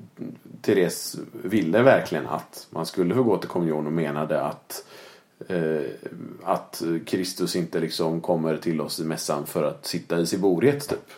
Therese 0.62 1.16
ville 1.32 1.82
verkligen 1.82 2.26
att 2.26 2.66
man 2.70 2.86
skulle 2.86 3.14
få 3.14 3.22
gå 3.22 3.36
till 3.36 3.48
kommunion 3.48 3.86
och 3.86 3.92
menade 3.92 4.42
att 4.42 4.84
eh, 5.48 5.82
att 6.42 6.82
Kristus 7.06 7.56
inte 7.56 7.80
liksom 7.80 8.20
kommer 8.20 8.56
till 8.56 8.80
oss 8.80 9.00
i 9.00 9.04
mässan 9.04 9.46
för 9.46 9.62
att 9.62 9.86
sitta 9.86 10.20
i 10.20 10.26
Siboriet 10.26 10.88
typ. 10.88 11.10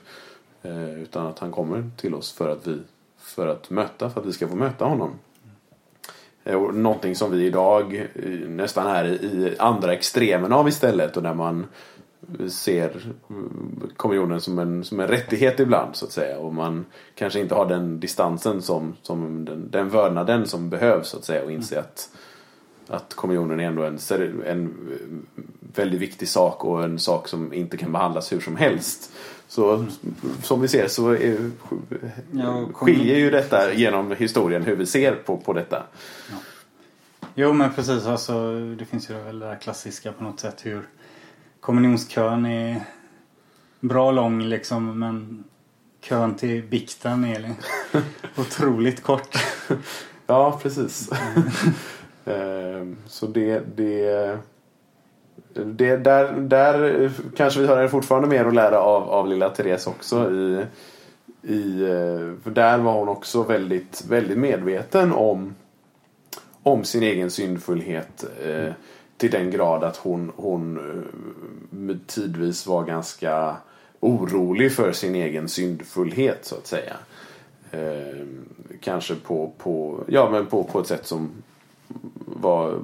Eh, 0.62 1.02
utan 1.02 1.26
att 1.26 1.38
han 1.38 1.50
kommer 1.50 1.91
till 1.97 2.14
oss 2.14 2.33
för 2.33 2.49
att 2.49 2.67
vi 2.67 2.79
för 3.19 3.47
att 3.47 3.71
möta, 3.71 4.11
för 4.11 4.21
att 4.21 4.26
vi 4.26 4.33
ska 4.33 4.49
få 4.49 4.57
möta 4.57 4.85
honom. 4.85 5.11
Eh, 6.45 6.55
och 6.55 6.75
någonting 6.75 7.17
som 7.17 7.31
vi 7.31 7.47
idag 7.47 8.09
eh, 8.15 8.31
nästan 8.49 8.87
är 8.87 9.05
i 9.05 9.55
andra 9.59 9.93
extremen 9.93 10.53
av 10.53 10.69
istället 10.69 11.17
och 11.17 11.23
där 11.23 11.35
man 11.35 11.67
ser 12.49 12.91
kommunionen 13.97 14.41
som 14.41 14.59
en, 14.59 14.85
som 14.85 15.01
en 15.01 15.09
rättighet 15.09 15.61
ibland 15.61 15.97
så 15.97 16.05
att 16.05 16.13
säga. 16.13 16.39
Och 16.39 16.55
man 16.55 16.85
kanske 17.15 17.41
inte 17.41 17.55
har 17.55 17.67
den 17.67 18.01
distansen 18.01 18.63
som, 18.63 18.97
som 19.03 19.45
den, 19.45 19.71
den 19.71 19.89
vördnaden 19.89 20.47
som 20.47 20.71
behövs 20.71 21.09
så 21.09 21.17
att 21.17 21.25
säga 21.25 21.45
och 21.45 21.53
inse 21.53 21.81
att, 21.81 22.09
att 22.93 23.15
kommunionen 23.15 23.61
är 23.61 23.65
ändå 23.65 23.83
en, 23.83 23.99
en 24.47 24.75
väldigt 25.75 26.01
viktig 26.01 26.29
sak 26.29 26.65
och 26.65 26.85
en 26.85 26.99
sak 26.99 27.29
som 27.29 27.53
inte 27.53 27.77
kan 27.77 27.93
behandlas 27.93 28.33
hur 28.33 28.41
som 28.41 28.57
helst. 28.57 29.13
Så 29.49 29.87
som 30.43 30.61
vi 30.61 30.69
ser 30.69 30.89
så 30.89 31.11
är, 31.11 31.51
skiljer 32.73 33.19
ju 33.19 33.31
detta 33.31 33.75
genom 33.75 34.11
historien 34.11 34.63
hur 34.63 34.77
vi 34.77 34.87
ser 34.87 35.15
på, 35.15 35.37
på 35.37 35.53
detta. 35.53 35.83
Ja. 36.31 36.37
Jo 37.35 37.53
men 37.53 37.73
precis, 37.73 38.07
alltså, 38.07 38.61
det 38.61 38.85
finns 38.85 39.11
ju 39.11 39.15
det 39.15 39.39
där 39.39 39.57
klassiska 39.57 40.13
på 40.13 40.25
något 40.25 40.41
sätt 40.41 40.67
hur 40.67 40.83
kommunionskön 41.61 42.47
är 42.47 42.81
bra 43.81 44.11
lång 44.11 44.43
liksom 44.43 44.99
men 44.99 45.45
kön 46.01 46.35
till 46.35 46.63
bikten 46.63 47.25
är 47.25 47.55
otroligt 48.37 49.03
kort. 49.03 49.37
ja 50.27 50.61
precis. 50.63 51.11
Ehm, 52.25 52.97
så 53.07 53.26
det, 53.26 53.62
det 53.76 54.38
det, 55.55 55.97
där, 55.97 56.33
där 56.33 57.11
kanske 57.37 57.61
vi 57.61 57.67
har 57.67 57.88
fortfarande 57.88 58.29
mer 58.29 58.45
att 58.45 58.55
lära 58.55 58.81
av, 58.81 59.11
av 59.11 59.29
lilla 59.29 59.49
Therese 59.49 59.87
också. 59.87 60.31
I, 60.31 60.67
i, 61.43 61.83
eh, 61.83 62.43
för 62.43 62.50
där 62.50 62.79
var 62.79 62.93
hon 62.93 63.09
också 63.09 63.43
väldigt, 63.43 64.05
väldigt 64.09 64.38
medveten 64.38 65.12
om, 65.12 65.55
om 66.62 66.85
sin 66.85 67.02
egen 67.02 67.31
syndfullhet. 67.31 68.25
Eh, 68.45 68.73
till 69.17 69.31
den 69.31 69.50
grad 69.50 69.85
att 69.85 69.97
hon, 69.97 70.33
hon 70.37 70.76
eh, 71.91 71.97
tidvis 72.07 72.67
var 72.67 72.85
ganska 72.85 73.57
orolig 74.00 74.73
för 74.73 74.93
sin 74.93 75.14
egen 75.14 75.49
syndfullhet 75.49 76.45
så 76.45 76.55
att 76.55 76.67
säga. 76.67 76.97
Eh, 77.71 78.26
kanske 78.81 79.14
på, 79.14 79.52
på, 79.59 80.00
ja, 80.07 80.31
men 80.31 80.47
på, 80.47 80.64
på 80.64 80.81
ett 80.81 80.87
sätt 80.87 81.07
som 81.07 81.31
var 82.27 82.83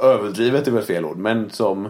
överdrivet 0.00 0.66
är 0.68 0.72
väl 0.72 0.82
fel 0.82 1.04
ord, 1.04 1.16
men 1.16 1.50
som 1.50 1.88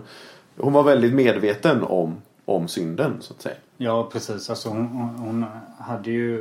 hon 0.56 0.72
var 0.72 0.82
väldigt 0.82 1.14
medveten 1.14 1.82
om, 1.82 2.16
om 2.44 2.68
synden 2.68 3.16
så 3.20 3.34
att 3.34 3.42
säga. 3.42 3.56
Ja 3.76 4.08
precis, 4.12 4.50
alltså 4.50 4.68
hon, 4.68 4.86
hon 5.18 5.44
hade 5.78 6.10
ju 6.10 6.38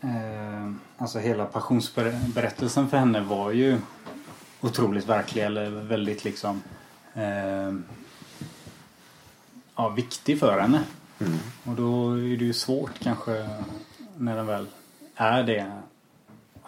eh, 0.00 0.70
Alltså 1.00 1.18
hela 1.18 1.44
passionsberättelsen 1.44 2.88
för 2.88 2.96
henne 2.96 3.20
var 3.20 3.50
ju 3.50 3.78
otroligt 4.60 5.08
verklig 5.08 5.42
eller 5.44 5.70
väldigt 5.70 6.24
liksom 6.24 6.62
eh, 7.14 7.74
ja, 9.76 9.88
viktig 9.88 10.40
för 10.40 10.60
henne. 10.60 10.82
Mm. 11.18 11.38
Och 11.64 11.74
då 11.74 12.12
är 12.12 12.36
det 12.36 12.44
ju 12.44 12.52
svårt 12.52 12.98
kanske 12.98 13.48
när 14.16 14.36
den 14.36 14.46
väl 14.46 14.66
är 15.14 15.42
det 15.42 15.72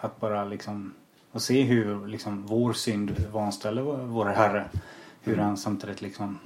att 0.03 0.19
bara 0.19 0.45
liksom 0.45 0.93
och 1.31 1.41
se 1.41 1.61
hur 1.61 2.07
liksom 2.07 2.45
vår 2.45 2.73
synd 2.73 3.25
vanställer 3.33 3.81
vår 3.81 4.25
Herre. 4.25 4.65
Hur 5.21 5.37
han 5.37 5.57
samtidigt 5.57 6.01
liksom 6.01 6.39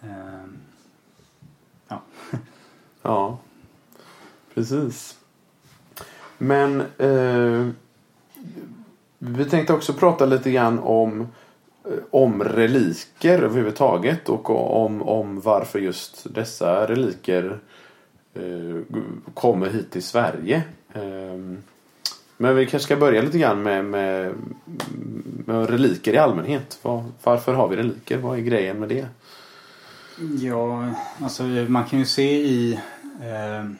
eh, 0.00 0.44
ja. 1.88 2.02
ja, 3.02 3.38
precis. 4.54 5.18
Men 6.38 6.80
eh, 6.80 7.68
vi 9.18 9.44
tänkte 9.44 9.72
också 9.72 9.92
prata 9.92 10.26
lite 10.26 10.50
grann 10.50 10.78
om 10.78 11.20
eh, 11.84 11.98
om 12.10 12.44
reliker 12.44 13.42
överhuvudtaget 13.42 14.28
och 14.28 14.50
om, 14.84 15.02
om 15.02 15.40
varför 15.40 15.78
just 15.78 16.34
dessa 16.34 16.86
reliker 16.86 17.58
eh, 18.34 18.96
kommer 19.34 19.66
hit 19.66 19.90
till 19.90 20.02
Sverige. 20.02 20.62
Eh, 20.92 21.58
men 22.36 22.56
vi 22.56 22.66
kanske 22.66 22.84
ska 22.84 22.96
börja 22.96 23.22
lite 23.22 23.38
grann 23.38 23.62
med, 23.62 23.84
med, 23.84 24.34
med 25.46 25.70
reliker 25.70 26.12
i 26.12 26.18
allmänhet. 26.18 26.78
Var, 26.82 27.04
varför 27.22 27.54
har 27.54 27.68
vi 27.68 27.76
reliker? 27.76 28.18
Vad 28.18 28.38
är 28.38 28.42
grejen 28.42 28.80
med 28.80 28.88
det? 28.88 29.06
Ja, 30.40 30.90
alltså 31.20 31.42
man 31.42 31.84
kan 31.84 31.98
ju 31.98 32.04
se 32.04 32.40
i... 32.40 32.72
Eh, 33.20 33.70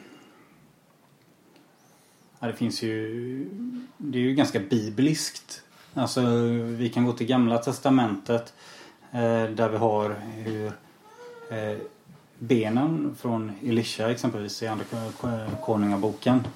ja, 2.39 2.47
det 2.47 2.53
finns 2.53 2.83
ju... 2.83 3.49
Det 3.97 4.17
är 4.17 4.21
ju 4.21 4.33
ganska 4.33 4.59
bibliskt. 4.59 5.61
Alltså 5.93 6.21
vi 6.77 6.89
kan 6.89 7.05
gå 7.05 7.13
till 7.13 7.27
Gamla 7.27 7.57
Testamentet 7.57 8.53
eh, 9.11 9.43
där 9.43 9.69
vi 9.69 9.77
har 9.77 10.15
hur 10.35 10.65
eh, 11.49 11.77
benen 12.39 13.15
från 13.19 13.51
Elisha 13.63 14.11
exempelvis 14.11 14.63
i 14.63 14.67
Andra 14.67 14.85
Konungaboken. 15.61 16.47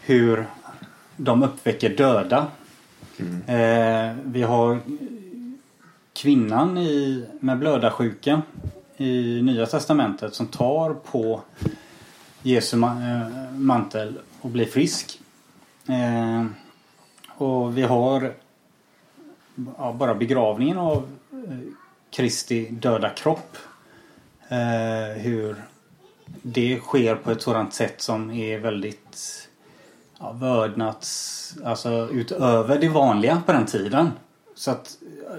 Hur 0.00 0.46
de 1.16 1.42
uppväcker 1.42 1.96
döda. 1.96 2.46
Mm. 3.18 3.42
Eh, 3.46 4.16
vi 4.24 4.42
har 4.42 4.78
kvinnan 6.12 6.78
i, 6.78 7.26
med 7.40 7.58
blödarsjuka 7.58 8.42
i 8.96 9.42
Nya 9.42 9.66
Testamentet 9.66 10.34
som 10.34 10.46
tar 10.46 10.94
på 10.94 11.40
Jesu 12.42 12.76
eh, 12.76 13.52
mantel 13.54 14.18
och 14.40 14.50
blir 14.50 14.66
frisk. 14.66 15.20
Eh, 15.88 16.46
Och 17.36 17.78
vi 17.78 17.82
har 17.82 18.34
ja, 19.78 19.92
bara 19.92 20.14
begravningen 20.14 20.78
av 20.78 21.08
eh, 21.32 21.58
Kristi 22.10 22.68
döda 22.70 23.08
kropp. 23.08 23.56
Eh, 24.48 25.20
hur 25.22 25.56
det 26.42 26.78
sker 26.78 27.14
på 27.14 27.30
ett 27.30 27.42
sådant 27.42 27.74
sätt 27.74 28.00
som 28.00 28.30
är 28.30 28.58
väldigt 28.58 29.48
ja, 30.22 30.32
vördnads... 30.32 31.56
alltså 31.64 32.08
utöver 32.12 32.78
det 32.78 32.88
vanliga 32.88 33.42
på 33.46 33.52
den 33.52 33.66
tiden. 33.66 34.10
Så 34.54 34.70
att 34.70 34.98
eh, 35.30 35.36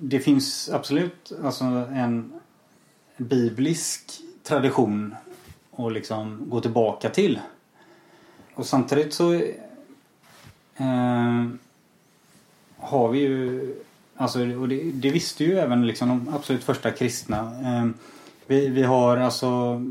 det 0.00 0.20
finns 0.20 0.70
absolut 0.72 1.32
alltså 1.44 1.64
en 1.64 2.32
biblisk 3.16 4.20
tradition 4.42 5.14
att 5.76 5.92
liksom 5.92 6.42
gå 6.48 6.60
tillbaka 6.60 7.10
till. 7.10 7.40
Och 8.54 8.66
samtidigt 8.66 9.14
så 9.14 9.34
eh, 10.76 11.46
har 12.78 13.08
vi 13.08 13.18
ju, 13.18 13.74
alltså, 14.16 14.38
och 14.40 14.68
det, 14.68 14.90
det, 14.92 15.10
visste 15.10 15.44
ju 15.44 15.58
även 15.58 15.86
liksom 15.86 16.08
de 16.08 16.34
absolut 16.34 16.64
första 16.64 16.90
kristna. 16.90 17.38
Eh, 17.38 17.86
vi, 18.46 18.68
vi 18.68 18.82
har 18.82 19.16
alltså 19.16 19.82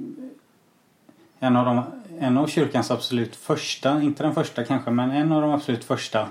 en 1.40 1.56
av, 1.56 1.66
de, 1.66 1.84
en 2.20 2.38
av 2.38 2.48
kyrkans 2.48 2.92
absolut 2.92 3.36
första, 3.36 4.02
inte 4.02 4.24
den 4.24 4.36
första 4.36 4.64
kanske, 4.64 4.92
men 4.92 5.12
en 5.12 5.32
av 5.32 5.42
de 5.42 5.52
absolut 5.52 5.84
första 5.84 6.28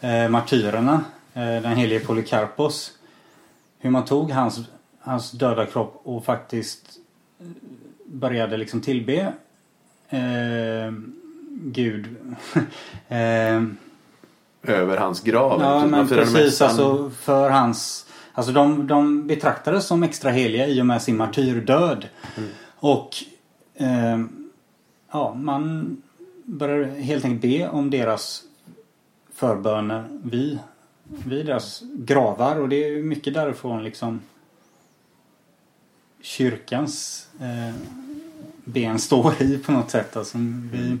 eh, 0.00 0.28
martyrerna, 0.28 1.04
eh, 1.34 1.42
den 1.42 1.76
helige 1.76 2.00
Polycarpos. 2.00 2.92
Hur 3.78 3.90
man 3.90 4.04
tog 4.04 4.30
hans, 4.30 4.60
hans 5.00 5.30
döda 5.30 5.66
kropp 5.66 6.00
och 6.04 6.24
faktiskt 6.24 6.98
började 8.06 8.56
liksom 8.56 8.80
tillbe 8.80 9.32
eh, 10.08 10.92
Gud. 11.50 12.16
eh, 13.08 13.62
Över 14.62 14.96
hans 14.96 15.20
grav? 15.20 15.60
Ja, 15.60 15.86
men 15.86 16.08
precis. 16.08 16.62
Alltså 16.62 17.10
för 17.10 17.50
hans... 17.50 18.04
Alltså 18.32 18.52
de, 18.52 18.86
de 18.86 19.26
betraktades 19.26 19.86
som 19.86 20.02
extra 20.02 20.30
heliga 20.30 20.66
i 20.66 20.80
och 20.80 20.86
med 20.86 21.02
sin 21.02 21.16
martyrdöd. 21.16 22.08
Mm. 22.36 22.50
Och 22.76 23.10
eh, 23.78 24.24
ja, 25.12 25.34
man 25.34 25.96
började 26.44 26.86
helt 26.86 27.24
enkelt 27.24 27.42
be 27.42 27.68
om 27.68 27.90
deras 27.90 28.42
förböner 29.34 30.08
vid, 30.22 30.58
vid 31.04 31.46
deras 31.46 31.82
gravar. 31.94 32.56
Och 32.56 32.68
det 32.68 32.88
är 32.88 33.02
mycket 33.02 33.34
därifrån 33.34 33.84
liksom 33.84 34.20
kyrkans 36.20 37.28
eh, 37.40 37.74
ben 38.64 38.98
står 38.98 39.42
i 39.42 39.58
på 39.58 39.72
något 39.72 39.90
sätt. 39.90 40.16
Alltså, 40.16 40.38
vi, 40.72 40.98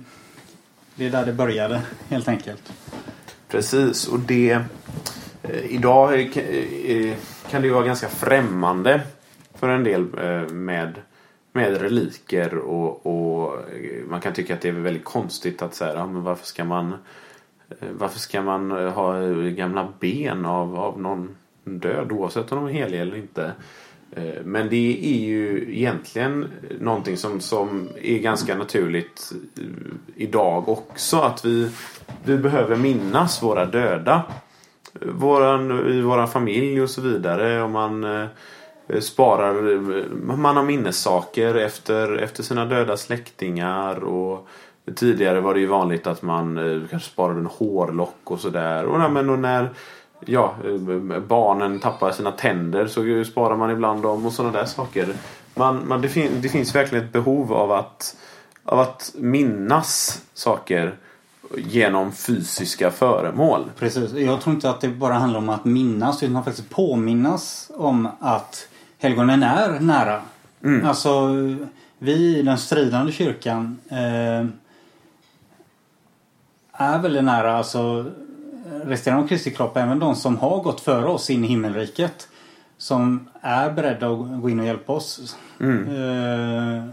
det 0.94 1.06
är 1.06 1.10
där 1.10 1.26
det 1.26 1.32
började 1.32 1.82
helt 2.08 2.28
enkelt. 2.28 2.72
Precis 3.48 4.08
och 4.08 4.20
det 4.20 4.60
eh, 5.42 5.66
Idag 5.74 6.20
eh, 6.20 7.16
kan 7.50 7.62
det 7.62 7.68
ju 7.68 7.74
vara 7.74 7.84
ganska 7.84 8.08
främmande 8.08 9.00
för 9.54 9.68
en 9.68 9.84
del 9.84 10.06
eh, 10.18 10.48
med, 10.48 10.94
med 11.52 11.80
reliker 11.80 12.54
och, 12.54 13.06
och 13.06 13.58
man 14.08 14.20
kan 14.20 14.32
tycka 14.32 14.54
att 14.54 14.60
det 14.60 14.68
är 14.68 14.72
väldigt 14.72 15.04
konstigt 15.04 15.62
att 15.62 15.74
säga, 15.74 15.94
ja, 15.94 16.06
men 16.06 16.22
varför 16.22 16.46
ska 16.46 16.64
man 16.64 16.92
eh, 17.70 17.88
varför 17.98 18.18
ska 18.18 18.42
man 18.42 18.70
eh, 18.70 18.90
ha 18.90 19.20
gamla 19.48 19.88
ben 20.00 20.46
av, 20.46 20.76
av 20.76 21.00
någon 21.00 21.36
död 21.64 22.12
oavsett 22.12 22.52
om 22.52 22.58
de 22.58 22.68
är 22.68 22.72
heliga 22.72 23.02
eller 23.02 23.16
inte? 23.16 23.52
Eh, 24.12 24.44
men 24.44 24.68
det 24.68 24.98
är 25.02 25.18
ju 25.18 25.74
egentligen 25.76 26.48
någonting 26.80 27.16
som, 27.16 27.40
som 27.40 27.88
är 28.02 28.18
ganska 28.18 28.54
naturligt 28.54 29.32
idag 30.16 30.68
också. 30.68 31.16
Att 31.16 31.44
vi, 31.44 31.70
vi 32.24 32.38
behöver 32.38 32.76
minnas 32.76 33.42
våra 33.42 33.66
döda. 33.66 34.22
Våran, 35.00 35.88
I 35.88 36.00
våra 36.00 36.26
familj 36.26 36.82
och 36.82 36.90
så 36.90 37.00
vidare. 37.00 37.62
Om 37.62 37.72
man 37.72 38.04
Eh, 38.88 39.00
sparar, 39.00 39.72
eh, 39.72 40.04
man 40.36 40.56
har 40.56 40.64
minnessaker 40.64 41.54
efter, 41.54 42.16
efter 42.16 42.42
sina 42.42 42.64
döda 42.64 42.96
släktingar. 42.96 44.04
Och 44.04 44.48
tidigare 44.94 45.40
var 45.40 45.54
det 45.54 45.60
ju 45.60 45.66
vanligt 45.66 46.06
att 46.06 46.22
man 46.22 46.58
eh, 46.58 46.88
kanske 46.90 47.10
sparade 47.10 47.38
en 47.38 47.46
hårlock 47.46 48.20
och 48.24 48.40
sådär. 48.40 48.84
Och, 48.84 49.28
och 49.30 49.38
när 49.38 49.70
ja, 50.26 50.54
barnen 51.28 51.78
tappar 51.78 52.12
sina 52.12 52.32
tänder 52.32 52.86
så 52.86 53.24
sparar 53.30 53.56
man 53.56 53.70
ibland 53.70 54.02
dem 54.02 54.26
och 54.26 54.32
sådana 54.32 54.58
där 54.58 54.64
saker. 54.64 55.08
Man, 55.54 55.88
man, 55.88 56.02
det, 56.02 56.08
fin 56.08 56.30
det 56.40 56.48
finns 56.48 56.74
verkligen 56.74 57.04
ett 57.04 57.12
behov 57.12 57.52
av 57.52 57.72
att, 57.72 58.16
av 58.64 58.80
att 58.80 59.12
minnas 59.18 60.22
saker 60.34 60.94
genom 61.56 62.12
fysiska 62.12 62.90
föremål. 62.90 63.64
Precis. 63.78 64.12
Jag 64.12 64.40
tror 64.40 64.54
inte 64.54 64.70
att 64.70 64.80
det 64.80 64.88
bara 64.88 65.14
handlar 65.14 65.38
om 65.38 65.48
att 65.48 65.64
minnas 65.64 66.22
utan 66.22 66.44
faktiskt 66.44 66.70
påminnas 66.70 67.70
om 67.76 68.08
att 68.20 68.68
helgonen 68.98 69.42
är 69.42 69.80
nära. 69.80 70.22
Mm. 70.64 70.86
Alltså, 70.86 71.30
vi 71.98 72.38
i 72.38 72.42
den 72.42 72.58
stridande 72.58 73.12
kyrkan 73.12 73.78
eh, 73.88 74.46
är 76.72 76.98
väldigt 76.98 77.24
nära. 77.24 77.56
Alltså, 77.56 78.10
resterande 78.84 79.24
av 79.24 79.28
Kristi 79.28 79.50
kropp, 79.50 79.76
även 79.76 79.98
de 79.98 80.16
som 80.16 80.36
har 80.36 80.62
gått 80.62 80.80
före 80.80 81.06
oss 81.06 81.30
in 81.30 81.44
i 81.44 81.48
himmelriket. 81.48 82.28
Som 82.78 83.28
är 83.40 83.70
beredda 83.70 84.06
att 84.06 84.40
gå 84.40 84.50
in 84.50 84.60
och 84.60 84.66
hjälpa 84.66 84.92
oss. 84.92 85.36
Mm. 85.60 85.88
Eh, 85.88 86.84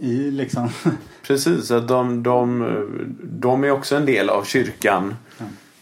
I 0.00 0.30
liksom... 0.30 0.68
Precis, 1.26 1.70
att 1.70 1.88
de, 1.88 2.22
de, 2.22 3.16
de 3.22 3.64
är 3.64 3.70
också 3.70 3.96
en 3.96 4.06
del 4.06 4.30
av 4.30 4.44
kyrkan. 4.44 5.16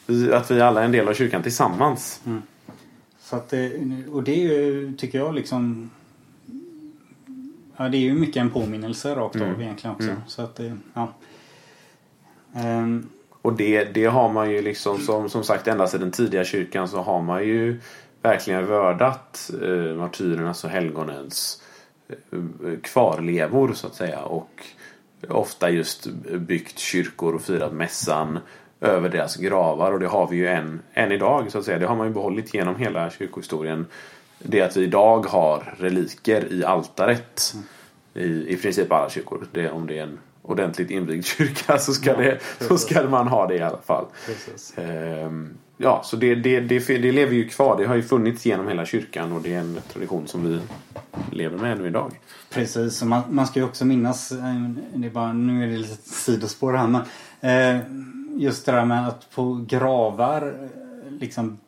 Mm. 0.08 0.34
Att 0.34 0.50
vi 0.50 0.60
alla 0.60 0.80
är 0.80 0.84
en 0.84 0.92
del 0.92 1.08
av 1.08 1.14
kyrkan 1.14 1.42
tillsammans. 1.42 2.20
Mm. 2.26 2.42
Så 3.30 3.36
att 3.36 3.48
det, 3.48 3.72
och 4.12 4.22
det 4.22 4.32
är 4.32 4.38
ju, 4.38 4.92
tycker 4.96 5.18
jag 5.18 5.34
liksom... 5.34 5.90
Ja, 7.76 7.88
det 7.88 7.96
är 7.96 8.00
ju 8.00 8.14
mycket 8.14 8.36
en 8.36 8.50
påminnelse 8.50 9.14
rakt 9.14 9.36
av 9.36 9.42
mm. 9.42 9.60
egentligen 9.60 9.96
också. 9.96 10.08
Mm. 10.08 10.20
Så 10.26 10.42
att 10.42 10.56
det, 10.56 10.76
ja. 10.94 11.12
Um, 12.54 13.08
och 13.42 13.52
det, 13.52 13.84
det 13.84 14.04
har 14.04 14.32
man 14.32 14.50
ju 14.50 14.62
liksom 14.62 14.98
som, 14.98 15.30
som 15.30 15.44
sagt 15.44 15.68
ända 15.68 15.86
sedan 15.86 16.00
den 16.00 16.10
tidiga 16.10 16.44
kyrkan 16.44 16.88
så 16.88 17.02
har 17.02 17.22
man 17.22 17.44
ju 17.44 17.80
verkligen 18.22 18.66
vördat 18.66 19.50
eh, 19.62 19.96
martyrernas 19.96 20.64
och 20.64 20.70
helgonens 20.70 21.62
eh, 22.08 22.78
kvarlevor 22.82 23.72
så 23.72 23.86
att 23.86 23.94
säga. 23.94 24.20
Och 24.20 24.66
ofta 25.28 25.70
just 25.70 26.06
byggt 26.38 26.78
kyrkor 26.78 27.34
och 27.34 27.42
firat 27.42 27.72
mässan 27.72 28.38
över 28.80 29.08
deras 29.08 29.36
gravar 29.36 29.92
och 29.92 30.00
det 30.00 30.06
har 30.06 30.26
vi 30.28 30.36
ju 30.36 30.48
än, 30.48 30.82
än 30.94 31.12
idag 31.12 31.52
så 31.52 31.58
att 31.58 31.64
säga. 31.64 31.78
Det 31.78 31.86
har 31.86 31.96
man 31.96 32.06
ju 32.06 32.12
behållit 32.12 32.54
genom 32.54 32.76
hela 32.76 33.10
kyrkohistorien. 33.10 33.86
Det 34.38 34.60
att 34.60 34.76
vi 34.76 34.84
idag 34.84 35.26
har 35.26 35.74
reliker 35.78 36.52
i 36.52 36.64
altaret 36.64 37.54
i, 38.14 38.54
i 38.54 38.56
princip 38.56 38.92
alla 38.92 39.10
kyrkor. 39.10 39.46
Det, 39.52 39.70
om 39.70 39.86
det 39.86 39.98
är 39.98 40.02
en 40.02 40.18
ordentligt 40.42 40.90
invigd 40.90 41.24
kyrka 41.36 41.78
så 41.78 41.92
ska, 41.92 42.10
ja, 42.10 42.16
det, 42.16 42.40
så 42.64 42.78
ska 42.78 43.02
man 43.02 43.28
ha 43.28 43.46
det 43.46 43.54
i 43.54 43.62
alla 43.62 43.80
fall. 43.80 44.06
Ehm, 44.76 45.58
ja, 45.82 46.02
så 46.04 46.16
det, 46.16 46.34
det, 46.34 46.60
det, 46.60 46.86
det 46.86 47.12
lever 47.12 47.34
ju 47.34 47.48
kvar. 47.48 47.76
Det 47.78 47.84
har 47.84 47.94
ju 47.94 48.02
funnits 48.02 48.46
genom 48.46 48.68
hela 48.68 48.86
kyrkan 48.86 49.32
och 49.32 49.42
det 49.42 49.54
är 49.54 49.60
en 49.60 49.78
tradition 49.92 50.26
som 50.26 50.44
vi 50.44 50.60
lever 51.36 51.58
med 51.58 51.72
ännu 51.72 51.86
idag. 51.86 52.20
Precis, 52.50 53.02
man, 53.02 53.22
man 53.30 53.46
ska 53.46 53.60
ju 53.60 53.66
också 53.66 53.84
minnas, 53.84 54.32
eh, 54.32 54.70
det 54.94 55.06
är 55.06 55.10
bara, 55.10 55.32
nu 55.32 55.64
är 55.64 55.66
det 55.66 55.76
lite 55.76 56.08
sidospår 56.08 56.72
här 56.72 56.86
men 56.86 57.02
eh, 57.40 57.82
just 58.36 58.66
det 58.66 58.72
där 58.72 58.84
med 58.84 59.08
att 59.08 59.30
på 59.30 59.64
gravar 59.68 60.46
eh, 60.46 61.12
liksom 61.12 61.58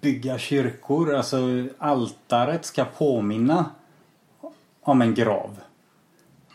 bygga 0.00 0.38
kyrkor, 0.38 1.14
alltså 1.14 1.66
altaret 1.78 2.64
ska 2.64 2.84
påminna 2.84 3.64
om 4.80 5.02
en 5.02 5.14
grav 5.14 5.56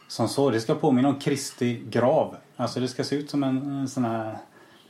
som 0.08 0.28
så. 0.28 0.50
Det 0.50 0.60
ska 0.60 0.76
påminna 0.76 1.08
om 1.08 1.20
Kristi 1.20 1.84
grav. 1.90 2.36
Alltså 2.56 2.80
det 2.80 2.88
ska 2.88 3.04
se 3.04 3.16
ut 3.16 3.30
som 3.30 3.44
en, 3.44 3.58
en 3.70 3.90
sån 3.90 4.06
här, 4.06 4.38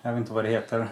jag 0.01 0.11
vet 0.11 0.19
inte 0.19 0.33
vad 0.33 0.45
det 0.45 0.49
heter. 0.49 0.87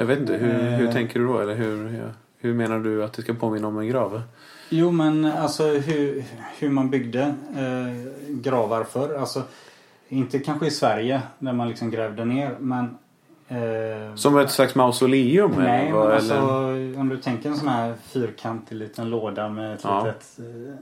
Jag 0.00 0.06
vet 0.06 0.18
inte, 0.18 0.32
hur, 0.32 0.70
hur 0.70 0.86
eh. 0.86 0.92
tänker 0.92 1.20
du 1.20 1.26
då? 1.26 1.38
Eller 1.38 1.54
hur, 1.54 2.02
hur 2.38 2.54
menar 2.54 2.78
du 2.78 3.04
att 3.04 3.12
det 3.12 3.22
ska 3.22 3.34
påminna 3.34 3.68
om 3.68 3.78
en 3.78 3.88
grav? 3.88 4.22
Jo 4.68 4.90
men 4.90 5.24
alltså 5.24 5.66
hur, 5.66 6.24
hur 6.58 6.70
man 6.70 6.90
byggde 6.90 7.22
eh, 7.56 8.12
gravar 8.28 8.84
förr. 8.84 9.14
Alltså, 9.14 9.42
inte 10.08 10.38
kanske 10.38 10.66
i 10.66 10.70
Sverige 10.70 11.22
där 11.38 11.52
man 11.52 11.68
liksom 11.68 11.90
grävde 11.90 12.24
ner 12.24 12.56
men 12.58 12.98
eh, 13.48 14.14
Som 14.14 14.38
ett 14.38 14.50
slags 14.50 14.74
mausoleum? 14.74 15.52
Nej 15.58 15.88
eller, 15.88 15.98
men 15.98 16.12
alltså 16.12 16.38
om 17.00 17.08
du 17.08 17.16
tänker 17.16 17.48
en 17.48 17.56
sån 17.56 17.68
här 17.68 17.94
fyrkantig 18.02 18.76
liten 18.76 19.10
låda 19.10 19.48
med 19.48 19.74
ett 19.74 19.80
ja. 19.84 20.04
litet 20.04 20.38
eh, 20.38 20.74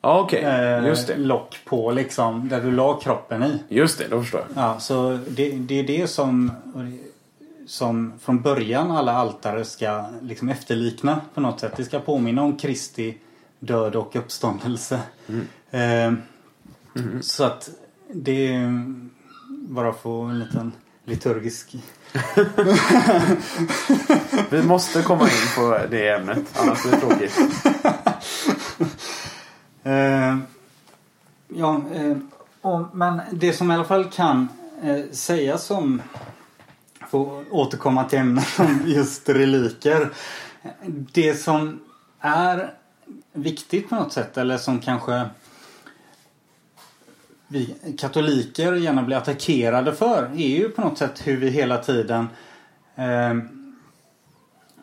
Ja. 0.00 0.22
Okay. 0.22 0.86
Just 0.88 1.08
det. 1.08 1.16
Lock 1.16 1.58
på 1.64 1.90
liksom. 1.90 2.48
Där 2.48 2.60
du 2.60 2.70
la 2.70 3.00
kroppen 3.00 3.42
i. 3.42 3.62
Just 3.68 3.98
det, 3.98 4.08
då 4.10 4.20
förstår 4.20 4.40
jag. 4.40 4.64
Ja, 4.64 4.78
så 4.80 5.18
det, 5.28 5.50
det 5.50 5.80
är 5.80 5.84
det 5.84 6.06
som 6.06 6.50
som 7.66 8.12
från 8.20 8.42
början 8.42 8.90
alla 8.90 9.12
altare 9.12 9.64
ska 9.64 10.04
liksom 10.22 10.48
efterlikna 10.48 11.20
på 11.34 11.40
något 11.40 11.60
sätt. 11.60 11.72
Det 11.76 11.84
ska 11.84 12.00
påminna 12.00 12.42
om 12.42 12.56
Kristi 12.56 13.18
död 13.58 13.96
och 13.96 14.16
uppståndelse. 14.16 15.00
Mm. 15.26 15.46
Eh, 15.70 16.14
mm. 17.02 17.22
Så 17.22 17.44
att 17.44 17.70
det 18.12 18.46
är 18.46 18.94
bara 19.48 19.92
få 19.92 20.22
en 20.22 20.38
liten 20.38 20.72
liturgisk. 21.04 21.76
Vi 24.50 24.62
måste 24.62 25.02
komma 25.02 25.24
in 25.24 25.48
på 25.56 25.78
det 25.90 26.08
ämnet, 26.08 26.44
annars 26.54 26.82
blir 26.82 26.92
det 26.92 27.00
tråkigt. 27.00 27.40
Eh, 29.86 30.38
ja, 31.48 31.82
eh, 31.94 32.16
och, 32.60 32.96
men 32.96 33.20
det 33.32 33.52
som 33.52 33.70
i 33.70 33.74
alla 33.74 33.84
fall 33.84 34.04
kan 34.04 34.48
eh, 34.82 34.98
sägas 35.12 35.70
om, 35.70 36.02
få 37.14 37.44
återkomma 37.50 38.04
till 38.04 38.18
ämnet 38.18 38.58
om 38.58 38.82
just 38.86 39.28
reliker. 39.28 40.10
Det 41.12 41.34
som 41.34 41.80
är 42.20 42.74
viktigt 43.32 43.88
på 43.88 43.94
något 43.94 44.12
sätt 44.12 44.36
eller 44.36 44.58
som 44.58 44.80
kanske 44.80 45.28
vi 47.48 47.74
katoliker 47.98 48.72
gärna 48.72 49.02
blir 49.02 49.16
attackerade 49.16 49.92
för 49.92 50.24
är 50.24 50.58
ju 50.58 50.68
på 50.68 50.80
något 50.80 50.98
sätt 50.98 51.26
hur 51.26 51.36
vi 51.36 51.50
hela 51.50 51.78
tiden 51.78 52.28
eh, 52.94 53.34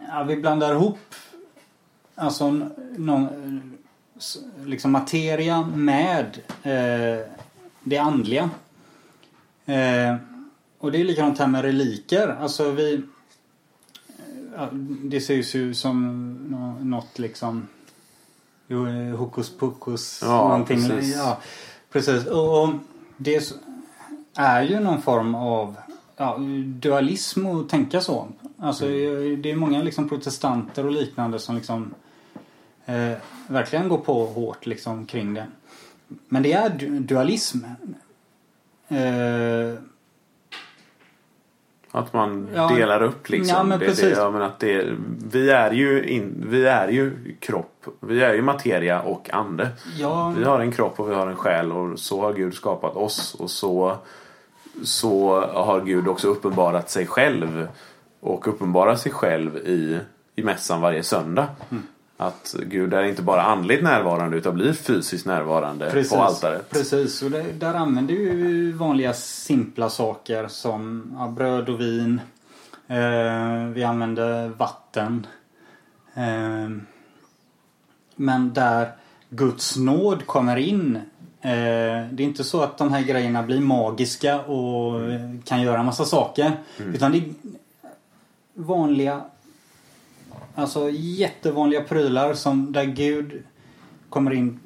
ja, 0.07 0.23
vi 0.27 0.35
blandar 0.35 0.71
ihop 0.71 1.15
alltså 2.15 2.51
någon, 2.97 3.29
liksom 4.65 4.91
materia 4.91 5.61
med 5.61 6.37
eh, 6.63 7.27
det 7.83 7.97
andliga. 7.97 8.49
Eh, 9.65 10.15
och 10.81 10.91
det 10.91 10.99
är 10.99 11.03
likadant 11.03 11.39
här 11.39 11.47
med 11.47 11.61
reliker. 11.61 12.27
Alltså 12.41 12.71
vi 12.71 13.01
det 15.03 15.17
ses 15.17 15.53
ju 15.55 15.73
som 15.73 16.33
nå- 16.49 16.77
något 16.83 17.19
liksom 17.19 17.67
jo, 18.67 18.87
eh, 18.87 19.15
hokus 19.15 19.57
pokus. 19.57 20.19
Ja, 20.23 20.47
någonting. 20.47 20.89
precis. 20.89 21.15
Ja, 21.15 21.37
precis. 21.91 22.25
Och, 22.25 22.63
och 22.63 22.69
det 23.17 23.51
är 24.35 24.61
ju 24.63 24.79
någon 24.79 25.01
form 25.01 25.35
av 25.35 25.75
ja, 26.17 26.37
dualism 26.65 27.45
att 27.45 27.69
tänka 27.69 28.01
så. 28.01 28.27
Alltså 28.57 28.85
Mm. 28.85 29.41
det 29.41 29.51
är 29.51 29.55
många 29.55 29.81
liksom 29.83 30.09
protestanter 30.09 30.85
och 30.85 30.91
liknande 30.91 31.39
som 31.39 31.55
liksom 31.55 31.93
eh, 32.85 33.11
verkligen 33.47 33.89
går 33.89 33.97
på 33.97 34.25
hårt 34.25 34.65
liksom 34.65 35.05
kring 35.05 35.33
det. 35.33 35.47
Men 36.29 36.43
det 36.43 36.53
är 36.53 36.69
du- 36.69 36.99
dualism. 36.99 37.57
Eh, 38.87 39.75
Att 41.91 42.13
man 42.13 42.47
Ja. 42.55 42.67
delar 42.75 43.01
upp 43.01 43.29
liksom. 43.29 43.57
Ja, 43.57 43.63
men 43.63 43.79
det, 43.79 43.85
är 43.85 43.89
det, 43.89 43.95
precis. 43.95 44.17
ja, 44.17 44.31
men 44.31 44.41
att 44.41 44.59
det, 44.59 44.85
vi, 45.31 45.49
är 45.49 45.71
ju 45.71 46.03
in, 46.09 46.45
vi 46.49 46.65
är 46.65 46.87
ju 46.87 47.35
kropp. 47.39 47.85
Vi 47.99 48.23
är 48.23 48.33
ju 48.33 48.41
materia 48.41 49.01
och 49.01 49.29
ande. 49.33 49.69
ja, 49.99 50.33
Vi 50.37 50.43
har 50.43 50.59
en 50.59 50.71
kropp 50.71 50.99
och 50.99 51.09
vi 51.11 51.15
har 51.15 51.27
en 51.27 51.35
själ 51.35 51.71
och 51.71 51.99
så 51.99 52.21
har 52.21 52.33
Gud 52.33 52.53
skapat 52.53 52.95
oss 52.95 53.35
och 53.39 53.49
så, 53.49 53.97
så 54.83 55.41
har 55.41 55.81
Gud 55.81 56.07
också 56.07 56.27
uppenbarat 56.27 56.89
sig 56.89 57.07
själv 57.07 57.67
och 58.19 58.47
uppenbarar 58.47 58.95
sig 58.95 59.11
själv 59.11 59.57
i, 59.57 59.99
i 60.35 60.43
mässan 60.43 60.81
varje 60.81 61.03
söndag. 61.03 61.47
Mm. 61.69 61.83
Att 62.21 62.55
Gud 62.63 62.93
är 62.93 63.03
inte 63.03 63.21
bara 63.21 63.41
andligt 63.41 63.83
närvarande 63.83 64.37
utan 64.37 64.55
blir 64.55 64.73
fysiskt 64.73 65.25
närvarande 65.25 66.05
på 66.09 66.15
altaret. 66.15 66.69
Precis, 66.69 67.21
och 67.21 67.31
det, 67.31 67.43
där 67.43 67.73
använder 67.73 68.13
vi 68.13 68.71
vanliga 68.71 69.13
simpla 69.13 69.89
saker 69.89 70.47
som 70.47 71.11
ja, 71.17 71.27
bröd 71.27 71.69
och 71.69 71.81
vin. 71.81 72.21
Eh, 72.87 73.65
vi 73.73 73.83
använder 73.83 74.47
vatten. 74.47 75.27
Eh, 76.13 76.69
men 78.15 78.53
där 78.53 78.91
Guds 79.29 79.77
nåd 79.77 80.25
kommer 80.25 80.57
in. 80.57 80.95
Eh, 81.41 81.51
det 82.11 82.17
är 82.17 82.21
inte 82.21 82.43
så 82.43 82.61
att 82.61 82.77
de 82.77 82.93
här 82.93 83.01
grejerna 83.01 83.43
blir 83.43 83.59
magiska 83.59 84.41
och 84.41 85.01
eh, 85.01 85.19
kan 85.43 85.61
göra 85.61 85.83
massa 85.83 86.05
saker. 86.05 86.51
Utan 86.77 87.11
det 87.11 87.17
är 87.17 87.33
vanliga 88.53 89.21
Alltså 90.55 90.89
jättevanliga 90.93 91.81
prylar 91.81 92.33
som 92.33 92.71
där 92.71 92.83
Gud 92.85 93.43
kommer 94.09 94.33
in 94.33 94.59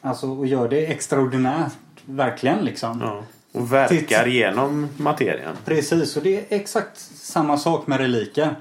alltså, 0.00 0.26
och 0.30 0.46
gör 0.46 0.68
det 0.68 0.86
extraordinärt. 0.86 1.72
Verkligen 2.04 2.64
liksom. 2.64 3.00
Ja. 3.00 3.22
Och 3.52 3.72
verkar 3.72 3.96
Titt- 4.24 4.32
genom 4.32 4.88
materien. 4.96 5.56
Precis, 5.64 6.16
och 6.16 6.22
det 6.22 6.36
är 6.52 6.56
exakt 6.60 6.98
samma 7.14 7.56
sak 7.58 7.86
med 7.86 7.98
reliker. 7.98 8.56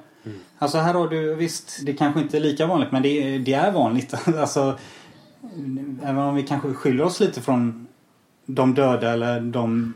Alltså 0.58 0.78
här 0.78 0.94
har 0.94 1.08
du, 1.08 1.36
visst 1.36 1.80
det 1.86 1.94
kanske 1.94 2.22
inte 2.22 2.38
är 2.38 2.42
lika 2.42 2.66
vanligt 2.68 2.92
men 2.92 3.02
det, 3.02 3.10
är- 3.36 3.40
det 3.40 3.54
är 3.54 3.72
vanligt. 3.72 4.14
alltså, 4.38 4.78
även 6.04 6.18
om 6.18 6.36
vi 6.36 6.44
kanske 6.44 6.74
skiljer 6.74 7.06
oss 7.06 7.20
lite 7.20 7.42
från 7.42 7.88
de 8.46 8.74
döda 8.74 9.12
eller 9.14 9.42
de, 9.42 9.94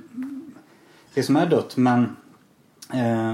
det 1.14 1.24
som 1.24 1.36
är 1.36 1.46
dött. 1.46 1.78
Men 1.78 2.16
eh, 2.94 3.34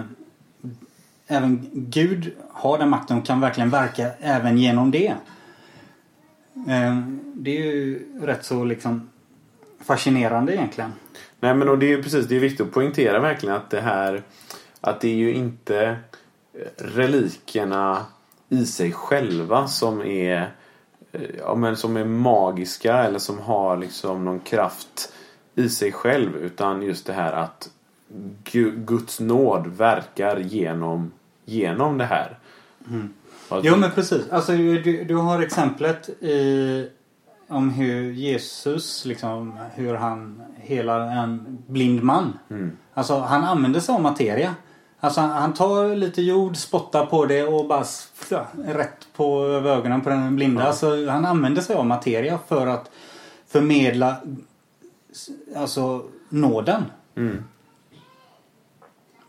även 1.31 1.69
Gud 1.73 2.31
har 2.51 2.77
den 2.77 2.89
makten 2.89 3.17
och 3.17 3.25
kan 3.25 3.41
verkligen 3.41 3.69
verka 3.69 4.11
även 4.19 4.57
genom 4.57 4.91
det. 4.91 5.15
Eh, 6.67 7.01
det 7.33 7.57
är 7.57 7.65
ju 7.65 8.05
rätt 8.21 8.45
så 8.45 8.63
liksom 8.63 9.09
fascinerande 9.83 10.55
egentligen. 10.55 10.91
Nej 11.39 11.53
men 11.53 11.69
och 11.69 11.79
det 11.79 11.85
är 11.85 11.97
ju 11.97 12.03
precis, 12.03 12.27
det 12.27 12.35
är 12.35 12.39
viktigt 12.39 12.67
att 12.67 12.73
poängtera 12.73 13.19
verkligen 13.19 13.55
att 13.55 13.69
det 13.69 13.81
här 13.81 14.23
att 14.81 15.01
det 15.01 15.07
är 15.07 15.15
ju 15.15 15.33
inte 15.33 15.97
eh, 16.53 16.67
relikerna 16.77 18.05
i 18.49 18.65
sig 18.65 18.91
själva 18.91 19.67
som 19.67 20.01
är 20.01 20.51
eh, 21.11 21.21
ja, 21.39 21.55
men 21.55 21.77
som 21.77 21.97
är 21.97 22.05
magiska 22.05 22.97
eller 22.97 23.19
som 23.19 23.39
har 23.39 23.77
liksom 23.77 24.25
någon 24.25 24.39
kraft 24.39 25.13
i 25.55 25.69
sig 25.69 25.91
själv 25.91 26.35
utan 26.35 26.81
just 26.81 27.05
det 27.05 27.13
här 27.13 27.33
att 27.33 27.69
Guds 28.75 29.19
nåd 29.19 29.67
verkar 29.67 30.37
genom, 30.39 31.11
genom 31.45 31.97
det 31.97 32.05
här. 32.05 32.39
Och 33.49 33.57
att- 33.57 33.65
Jo 33.65 33.75
men 33.75 33.91
precis. 33.91 34.29
Alltså 34.29 34.51
du, 34.51 35.03
du 35.03 35.15
har 35.15 35.41
exemplet 35.41 36.09
i, 36.09 36.89
om 37.47 37.69
hur 37.69 38.11
Jesus 38.11 39.05
liksom 39.05 39.59
hur 39.75 39.93
han 39.93 40.43
helar 40.55 40.99
en 40.99 41.57
blind 41.67 42.03
man. 42.03 42.39
Mm. 42.49 42.77
Alltså 42.93 43.19
han 43.19 43.43
använder 43.43 43.79
sig 43.79 43.95
av 43.95 44.01
materia. 44.01 44.55
Alltså 44.99 45.21
han, 45.21 45.53
tar 45.53 45.95
lite 45.95 46.21
jord, 46.21 46.57
spottar 46.57 47.05
på 47.05 47.25
det 47.25 47.43
och 47.43 47.67
bara 47.67 47.85
ja, 48.29 48.45
rätt 48.65 49.07
på 49.15 49.45
ögonen 49.47 50.01
på 50.01 50.09
den 50.09 50.35
blinda. 50.35 50.63
Alltså 50.63 51.05
han 51.09 51.25
använder 51.25 51.61
sig 51.61 51.75
av 51.75 51.85
materia 51.85 52.39
för 52.47 52.67
att 52.67 52.91
förmedla 53.47 54.15
alltså 55.55 56.03
nåden. 56.29 56.83
Mm. 57.15 57.43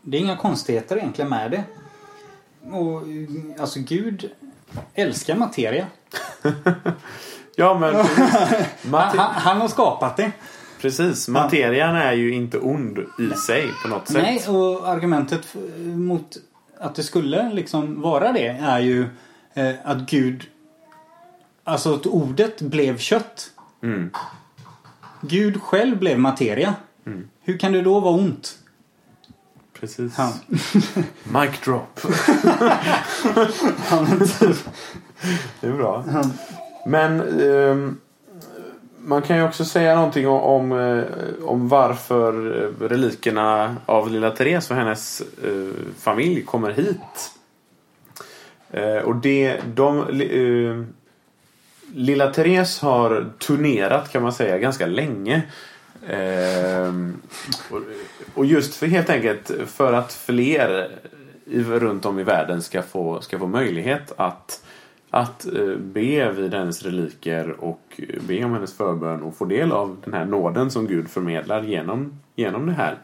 Det 0.01 0.17
är 0.17 0.21
inga 0.21 0.37
konstigheter 0.37 0.97
egentligen 0.97 1.29
med 1.29 1.51
det. 1.51 1.63
Och 2.71 3.01
alltså 3.59 3.79
Gud 3.79 4.29
älskar 4.93 5.35
materia. 5.35 5.87
Ja 7.55 7.79
men. 7.79 7.95
Han, 8.91 9.17
han, 9.17 9.61
har 9.61 9.67
skapat 9.67 10.17
det. 10.17 10.31
precis. 10.81 11.27
Materian 11.27 11.95
är 11.95 12.13
ju 12.13 12.33
inte 12.33 12.59
ond 12.59 12.99
i 12.99 13.29
sig 13.47 13.69
på 13.83 13.87
något 13.87 14.07
sätt. 14.07 14.21
Nej, 14.21 14.47
och 14.47 14.89
argumentet 14.89 15.55
mot 15.83 16.37
att 16.79 16.95
det 16.95 17.03
skulle 17.03 17.53
liksom 17.53 18.01
vara 18.01 18.31
det 18.31 18.47
är 18.47 18.79
ju 18.79 19.07
eh, 19.53 19.73
att 19.83 19.97
Gud... 19.97 20.43
Alltså 21.63 21.93
att 21.95 22.05
ordet 22.05 22.61
blev 22.61 22.97
kött. 22.97 23.49
Mm. 23.83 24.11
Gud 25.21 25.61
själv 25.61 25.99
blev 25.99 26.19
materia. 26.19 26.75
Hur 27.41 27.57
kan 27.57 27.71
det 27.71 27.81
då 27.81 27.99
vara 27.99 28.13
ont? 28.13 28.59
Precis. 29.83 30.13
Ja. 30.17 30.33
Mic 31.41 31.59
drop. 31.65 31.99
det 35.61 35.67
är 35.67 35.73
bra. 35.73 36.05
Men 36.85 37.41
ehm, 37.41 37.99
man 38.99 39.21
kan 39.21 39.37
ju 39.37 39.43
också 39.43 39.65
säga 39.65 39.95
någonting 39.95 40.27
om, 40.27 40.41
om, 40.41 40.71
eh, 40.71 41.03
om 41.45 41.69
varför 41.69 42.63
eh, 42.63 42.87
relikerna 42.87 43.75
av 43.85 44.11
lilla 44.11 44.31
Therese 44.31 44.71
och 44.71 44.77
hennes 44.77 45.21
eh, 45.21 45.71
familj 45.99 46.41
kommer 46.43 46.71
hit. 46.71 47.31
Eh, 48.71 48.97
och 48.97 49.15
det, 49.15 49.61
de, 49.73 49.99
eh, 49.99 50.83
lilla 51.95 52.33
Therese 52.33 52.79
har 52.79 53.29
turnerat 53.39 54.11
kan 54.11 54.23
man 54.23 54.33
säga 54.33 54.57
ganska 54.57 54.85
länge. 54.85 55.41
Ehm, 56.07 57.21
och, 57.71 57.79
och 58.35 58.45
just 58.45 58.75
för 58.75 58.87
helt 58.87 59.09
enkelt 59.09 59.51
för 59.65 59.93
att 59.93 60.13
fler 60.13 60.89
i, 61.45 61.63
runt 61.63 62.05
om 62.05 62.19
i 62.19 62.23
världen 62.23 62.61
ska 62.61 62.81
få, 62.81 63.21
ska 63.21 63.39
få 63.39 63.47
möjlighet 63.47 64.13
att, 64.17 64.65
att 65.09 65.45
eh, 65.45 65.75
be 65.77 66.31
vid 66.31 66.53
hennes 66.53 66.83
reliker 66.83 67.49
och 67.63 68.01
be 68.27 68.43
om 68.43 68.53
hennes 68.53 68.77
förbön 68.77 69.21
och 69.21 69.35
få 69.35 69.45
del 69.45 69.71
av 69.71 69.97
den 70.03 70.13
här 70.13 70.25
nåden 70.25 70.71
som 70.71 70.87
Gud 70.87 71.09
förmedlar 71.09 71.63
genom, 71.63 72.19
genom 72.35 72.65
det 72.65 72.73
här. 72.73 72.97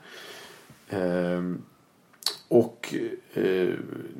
Ehm, 0.89 1.61
och 2.47 2.95
eh, 3.33 3.69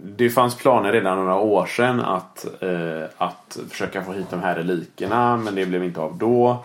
det 0.06 0.30
fanns 0.30 0.58
planer 0.58 0.92
redan 0.92 1.18
några 1.18 1.36
år 1.36 1.66
sedan 1.66 2.00
att, 2.00 2.64
eh, 2.64 3.04
att 3.18 3.60
försöka 3.70 4.04
få 4.04 4.12
hit 4.12 4.30
de 4.30 4.40
här 4.40 4.56
relikerna 4.56 5.38
men 5.38 5.56
det 5.56 5.66
blev 5.66 5.84
inte 5.84 6.00
av 6.00 6.18
då. 6.18 6.64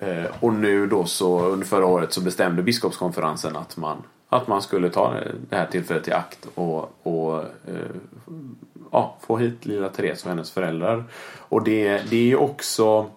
Eh, 0.00 0.24
och 0.40 0.52
nu 0.52 0.86
då 0.86 1.04
så 1.04 1.40
under 1.40 1.66
förra 1.66 1.86
året 1.86 2.12
så 2.12 2.20
bestämde 2.20 2.62
biskopskonferensen 2.62 3.56
att 3.56 3.76
man, 3.76 4.02
att 4.28 4.48
man 4.48 4.62
skulle 4.62 4.90
ta 4.90 5.14
det 5.50 5.56
här 5.56 5.66
tillfället 5.66 6.08
i 6.08 6.12
akt 6.12 6.46
och, 6.54 6.92
och 7.02 7.38
eh, 7.38 7.96
ja, 8.92 9.16
få 9.20 9.36
hit 9.36 9.66
lilla 9.66 9.88
Therese 9.88 10.22
och 10.22 10.28
hennes 10.28 10.50
föräldrar. 10.50 11.04
Och 11.38 11.62
det, 11.62 12.10
det 12.10 12.16
är 12.16 12.26
ju 12.26 12.36
också 12.36 13.10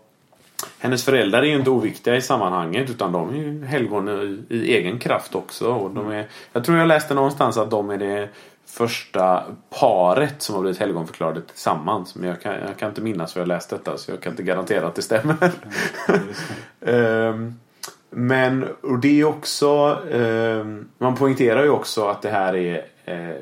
hennes 0.79 1.05
föräldrar 1.05 1.41
är 1.41 1.45
ju 1.45 1.55
inte 1.55 1.69
oviktiga 1.69 2.15
i 2.15 2.21
sammanhanget 2.21 2.89
utan 2.89 3.11
de 3.11 3.29
är 3.29 3.33
ju 3.33 3.65
helgon 3.65 4.09
i, 4.09 4.55
i 4.55 4.75
egen 4.75 4.99
kraft 4.99 5.35
också. 5.35 5.67
Och 5.67 5.91
de 5.91 6.11
är, 6.11 6.27
jag 6.53 6.63
tror 6.63 6.77
jag 6.77 6.87
läste 6.87 7.13
någonstans 7.13 7.57
att 7.57 7.71
de 7.71 7.89
är 7.89 7.97
det 7.97 8.29
första 8.65 9.43
paret 9.79 10.41
som 10.41 10.55
har 10.55 10.61
blivit 10.61 10.79
helgonförklarade 10.79 11.41
tillsammans. 11.41 12.15
Men 12.15 12.29
jag 12.29 12.41
kan, 12.41 12.53
jag 12.53 12.77
kan 12.77 12.89
inte 12.89 13.01
minnas 13.01 13.33
för 13.33 13.39
jag 13.39 13.47
läst 13.47 13.69
detta 13.69 13.97
så 13.97 14.11
jag 14.11 14.21
kan 14.21 14.33
inte 14.33 14.43
garantera 14.43 14.87
att 14.87 14.95
det 14.95 15.01
stämmer. 15.01 15.51
um, 16.79 17.59
men 18.09 18.65
och 18.81 18.99
det 18.99 19.19
är 19.19 19.25
också 19.25 19.99
um, 20.11 20.89
Man 20.97 21.15
poängterar 21.15 21.63
ju 21.63 21.69
också 21.69 22.07
att 22.07 22.21
det 22.21 22.29
här 22.29 22.55
är 22.55 22.85
uh, 23.07 23.35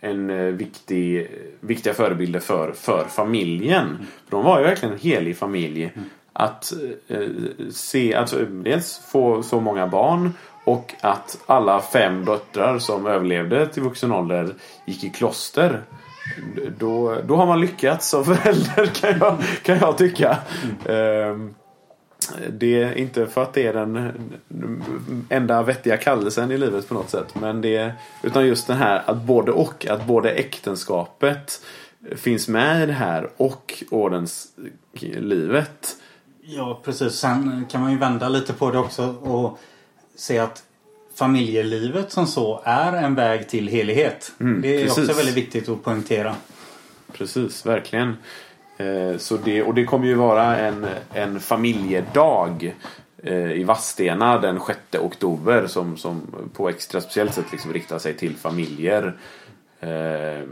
en 0.00 0.30
uh, 0.30 0.54
viktig, 0.54 1.30
viktiga 1.60 1.94
förebilder 1.94 2.40
för, 2.40 2.72
för 2.72 3.04
familjen. 3.04 3.86
Mm. 3.86 4.06
De 4.28 4.44
var 4.44 4.58
ju 4.58 4.64
verkligen 4.64 4.94
en 4.94 5.00
helig 5.00 5.36
familj. 5.36 5.84
Mm. 5.94 6.10
Att 6.32 6.72
eh, 7.08 7.28
se, 7.70 8.14
att 8.14 8.34
dels 8.64 8.98
få 8.98 9.42
så 9.42 9.60
många 9.60 9.86
barn 9.86 10.32
och 10.64 10.94
att 11.00 11.38
alla 11.46 11.80
fem 11.80 12.24
döttrar 12.24 12.78
som 12.78 13.06
överlevde 13.06 13.66
till 13.66 13.82
vuxen 13.82 14.12
ålder 14.12 14.54
gick 14.86 15.04
i 15.04 15.10
kloster. 15.10 15.82
Då, 16.78 17.16
då 17.26 17.36
har 17.36 17.46
man 17.46 17.60
lyckats 17.60 18.08
som 18.08 18.24
förälder 18.24 18.86
kan 18.86 19.18
jag, 19.18 19.38
kan 19.62 19.78
jag 19.78 19.98
tycka. 19.98 20.38
Mm. 20.84 21.54
Det 22.48 22.82
är 22.82 22.98
inte 22.98 23.26
för 23.26 23.42
att 23.42 23.52
det 23.52 23.66
är 23.66 23.72
den 23.72 24.12
enda 25.28 25.62
vettiga 25.62 25.96
kallelsen 25.96 26.50
i 26.50 26.58
livet 26.58 26.88
på 26.88 26.94
något 26.94 27.10
sätt. 27.10 27.34
Men 27.40 27.60
det, 27.60 27.92
utan 28.22 28.46
just 28.46 28.66
den 28.66 28.76
här 28.76 29.02
att 29.06 29.22
både 29.22 29.52
och. 29.52 29.86
Att 29.86 30.06
både 30.06 30.30
äktenskapet 30.30 31.60
finns 32.16 32.48
med 32.48 32.82
i 32.82 32.86
det 32.86 32.92
här 32.92 33.30
och 33.36 33.84
ordenslivet. 33.90 35.96
Ja 36.56 36.80
precis. 36.84 37.12
Sen 37.12 37.66
kan 37.70 37.80
man 37.80 37.92
ju 37.92 37.98
vända 37.98 38.28
lite 38.28 38.52
på 38.52 38.70
det 38.70 38.78
också 38.78 39.14
och 39.22 39.58
se 40.14 40.38
att 40.38 40.62
familjelivet 41.14 42.12
som 42.12 42.26
så 42.26 42.60
är 42.64 42.92
en 42.92 43.14
väg 43.14 43.48
till 43.48 43.68
helighet. 43.68 44.32
Mm, 44.40 44.62
det 44.62 44.76
är 44.76 44.84
precis. 44.84 44.98
också 44.98 45.16
väldigt 45.16 45.36
viktigt 45.36 45.68
att 45.68 45.84
poängtera. 45.84 46.34
Precis, 47.12 47.66
verkligen. 47.66 48.16
Eh, 48.76 49.16
så 49.18 49.36
det, 49.36 49.62
och 49.62 49.74
det 49.74 49.84
kommer 49.84 50.06
ju 50.06 50.14
vara 50.14 50.58
en, 50.58 50.86
en 51.12 51.40
familjedag 51.40 52.76
eh, 53.22 53.52
i 53.52 53.64
Vadstena 53.64 54.38
den 54.38 54.60
6 54.66 54.78
oktober 55.00 55.66
som, 55.66 55.96
som 55.96 56.22
på 56.54 56.68
extra 56.68 57.00
speciellt 57.00 57.34
sätt 57.34 57.52
liksom 57.52 57.72
riktar 57.72 57.98
sig 57.98 58.16
till 58.16 58.36
familjer. 58.36 59.16
Eh, 59.80 60.42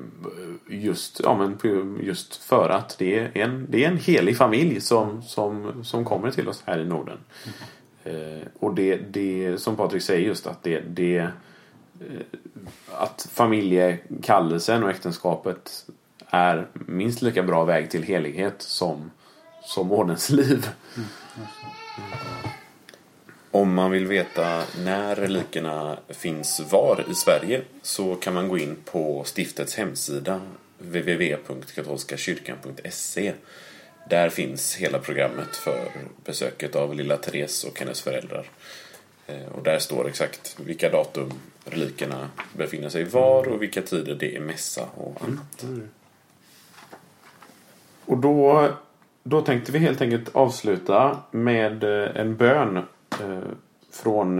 just, 0.68 1.20
ja, 1.24 1.36
men 1.36 1.98
just 2.02 2.36
för 2.36 2.68
att 2.68 2.98
det 2.98 3.18
är 3.18 3.30
en, 3.34 3.66
det 3.70 3.84
är 3.84 3.88
en 3.88 3.96
helig 3.96 4.36
familj 4.36 4.80
som, 4.80 5.22
som, 5.22 5.84
som 5.84 6.04
kommer 6.04 6.30
till 6.30 6.48
oss 6.48 6.62
här 6.66 6.78
i 6.78 6.84
Norden. 6.84 7.18
Mm. 8.04 8.40
Och 8.58 8.74
det, 8.74 8.96
det 8.96 9.58
som 9.58 9.76
Patrik 9.76 10.02
säger 10.02 10.26
just 10.26 10.46
att 10.46 10.62
det, 10.62 10.80
det 10.80 11.18
eh, 11.18 11.28
att 12.92 13.28
familjekallelsen 13.32 14.82
och 14.82 14.90
äktenskapet 14.90 15.86
är 16.26 16.66
minst 16.72 17.22
lika 17.22 17.42
bra 17.42 17.64
väg 17.64 17.90
till 17.90 18.02
helighet 18.02 18.62
som, 18.62 19.10
som 19.62 19.92
ordensliv. 19.92 20.66
Mm. 20.96 21.08
Om 23.50 23.74
man 23.74 23.90
vill 23.90 24.06
veta 24.06 24.62
när 24.84 25.14
relikerna 25.14 25.98
finns 26.08 26.60
var 26.70 27.04
i 27.10 27.14
Sverige 27.14 27.62
så 27.82 28.14
kan 28.14 28.34
man 28.34 28.48
gå 28.48 28.58
in 28.58 28.76
på 28.84 29.24
stiftets 29.24 29.76
hemsida 29.76 30.40
www.katolskakyrkan.se 30.78 33.32
där 34.08 34.28
finns 34.28 34.76
hela 34.76 34.98
programmet 34.98 35.56
för 35.56 35.88
besöket 36.24 36.76
av 36.76 36.94
lilla 36.94 37.16
Therese 37.16 37.64
och 37.64 37.80
hennes 37.80 38.02
föräldrar. 38.02 38.46
Eh, 39.26 39.46
och 39.54 39.62
där 39.62 39.78
står 39.78 40.08
exakt 40.08 40.60
vilka 40.60 40.90
datum 40.90 41.32
relikerna 41.64 42.30
befinner 42.52 42.88
sig 42.88 43.04
var 43.04 43.48
och 43.48 43.62
vilka 43.62 43.82
tider 43.82 44.14
det 44.14 44.36
är 44.36 44.40
mässa 44.40 44.86
och 44.94 45.22
annat. 45.24 45.62
Mm. 45.62 45.88
Och 48.04 48.18
då, 48.18 48.68
då 49.22 49.40
tänkte 49.40 49.72
vi 49.72 49.78
helt 49.78 50.00
enkelt 50.00 50.36
avsluta 50.36 51.18
med 51.30 51.84
eh, 51.84 52.16
en 52.16 52.36
bön 52.36 52.82
från 53.90 54.38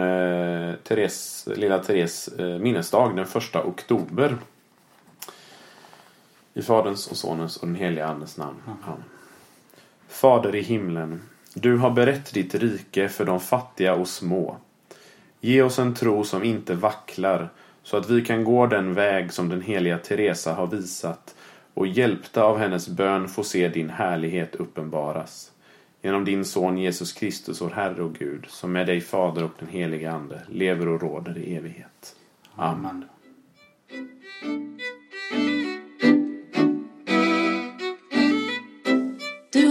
Therese, 0.85 1.49
lilla 1.57 1.79
Therese 1.79 2.31
minnesdag 2.39 3.17
den 3.17 3.27
första 3.27 3.65
oktober. 3.65 4.37
I 6.55 6.63
Faderns 6.63 7.07
och 7.11 7.17
Sonens 7.17 7.57
och 7.57 7.67
den 7.67 7.77
heliga 7.77 8.07
Andes 8.07 8.37
namn. 8.37 8.57
Amen. 8.67 9.05
Fader 10.09 10.55
i 10.55 10.61
himlen, 10.61 11.23
du 11.55 11.77
har 11.77 11.91
berett 11.91 12.35
ditt 12.35 12.55
rike 12.55 13.09
för 13.09 13.25
de 13.25 13.41
fattiga 13.41 13.95
och 13.95 14.09
små. 14.09 14.57
Ge 15.41 15.63
oss 15.63 15.79
en 15.79 15.95
tro 15.95 16.25
som 16.25 16.45
inte 16.45 16.75
vacklar, 16.75 17.49
så 17.83 17.97
att 17.97 18.11
vi 18.11 18.25
kan 18.25 18.45
gå 18.45 18.67
den 18.67 18.95
väg 18.95 19.33
som 19.33 19.49
den 19.49 19.63
heliga 19.63 19.99
Teresa 19.99 20.53
har 20.53 20.67
visat 20.67 21.35
och 21.75 21.87
hjälpta 21.87 22.43
av 22.43 22.59
hennes 22.59 22.89
bön 22.89 23.29
få 23.29 23.45
se 23.45 23.69
din 23.69 23.91
härlighet 23.91 24.55
uppenbaras. 24.55 25.53
Genom 26.03 26.25
din 26.25 26.45
son 26.45 26.79
Jesus 26.79 27.13
Kristus, 27.13 27.61
vår 27.61 27.71
Herre 27.71 28.03
och 28.03 28.15
Gud, 28.15 28.47
som 28.49 28.73
med 28.73 28.87
dig 28.87 29.01
Fader 29.01 29.45
och 29.45 29.53
den 29.59 29.69
helige 29.69 30.11
Ande 30.11 30.43
lever 30.49 30.89
och 30.89 31.01
råder 31.01 31.39
i 31.39 31.55
evighet. 31.55 32.17
Amen. 32.55 33.05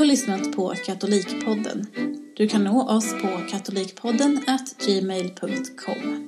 lyssnat 0.08 0.56
på 0.56 0.74
Katolikpodden. 0.86 1.86
Du 2.36 2.48
kan 2.48 2.64
nå 2.64 2.90
oss 2.90 3.14
på 3.22 3.28
katolikpodden 3.52 4.42
gmail.com. 4.86 6.27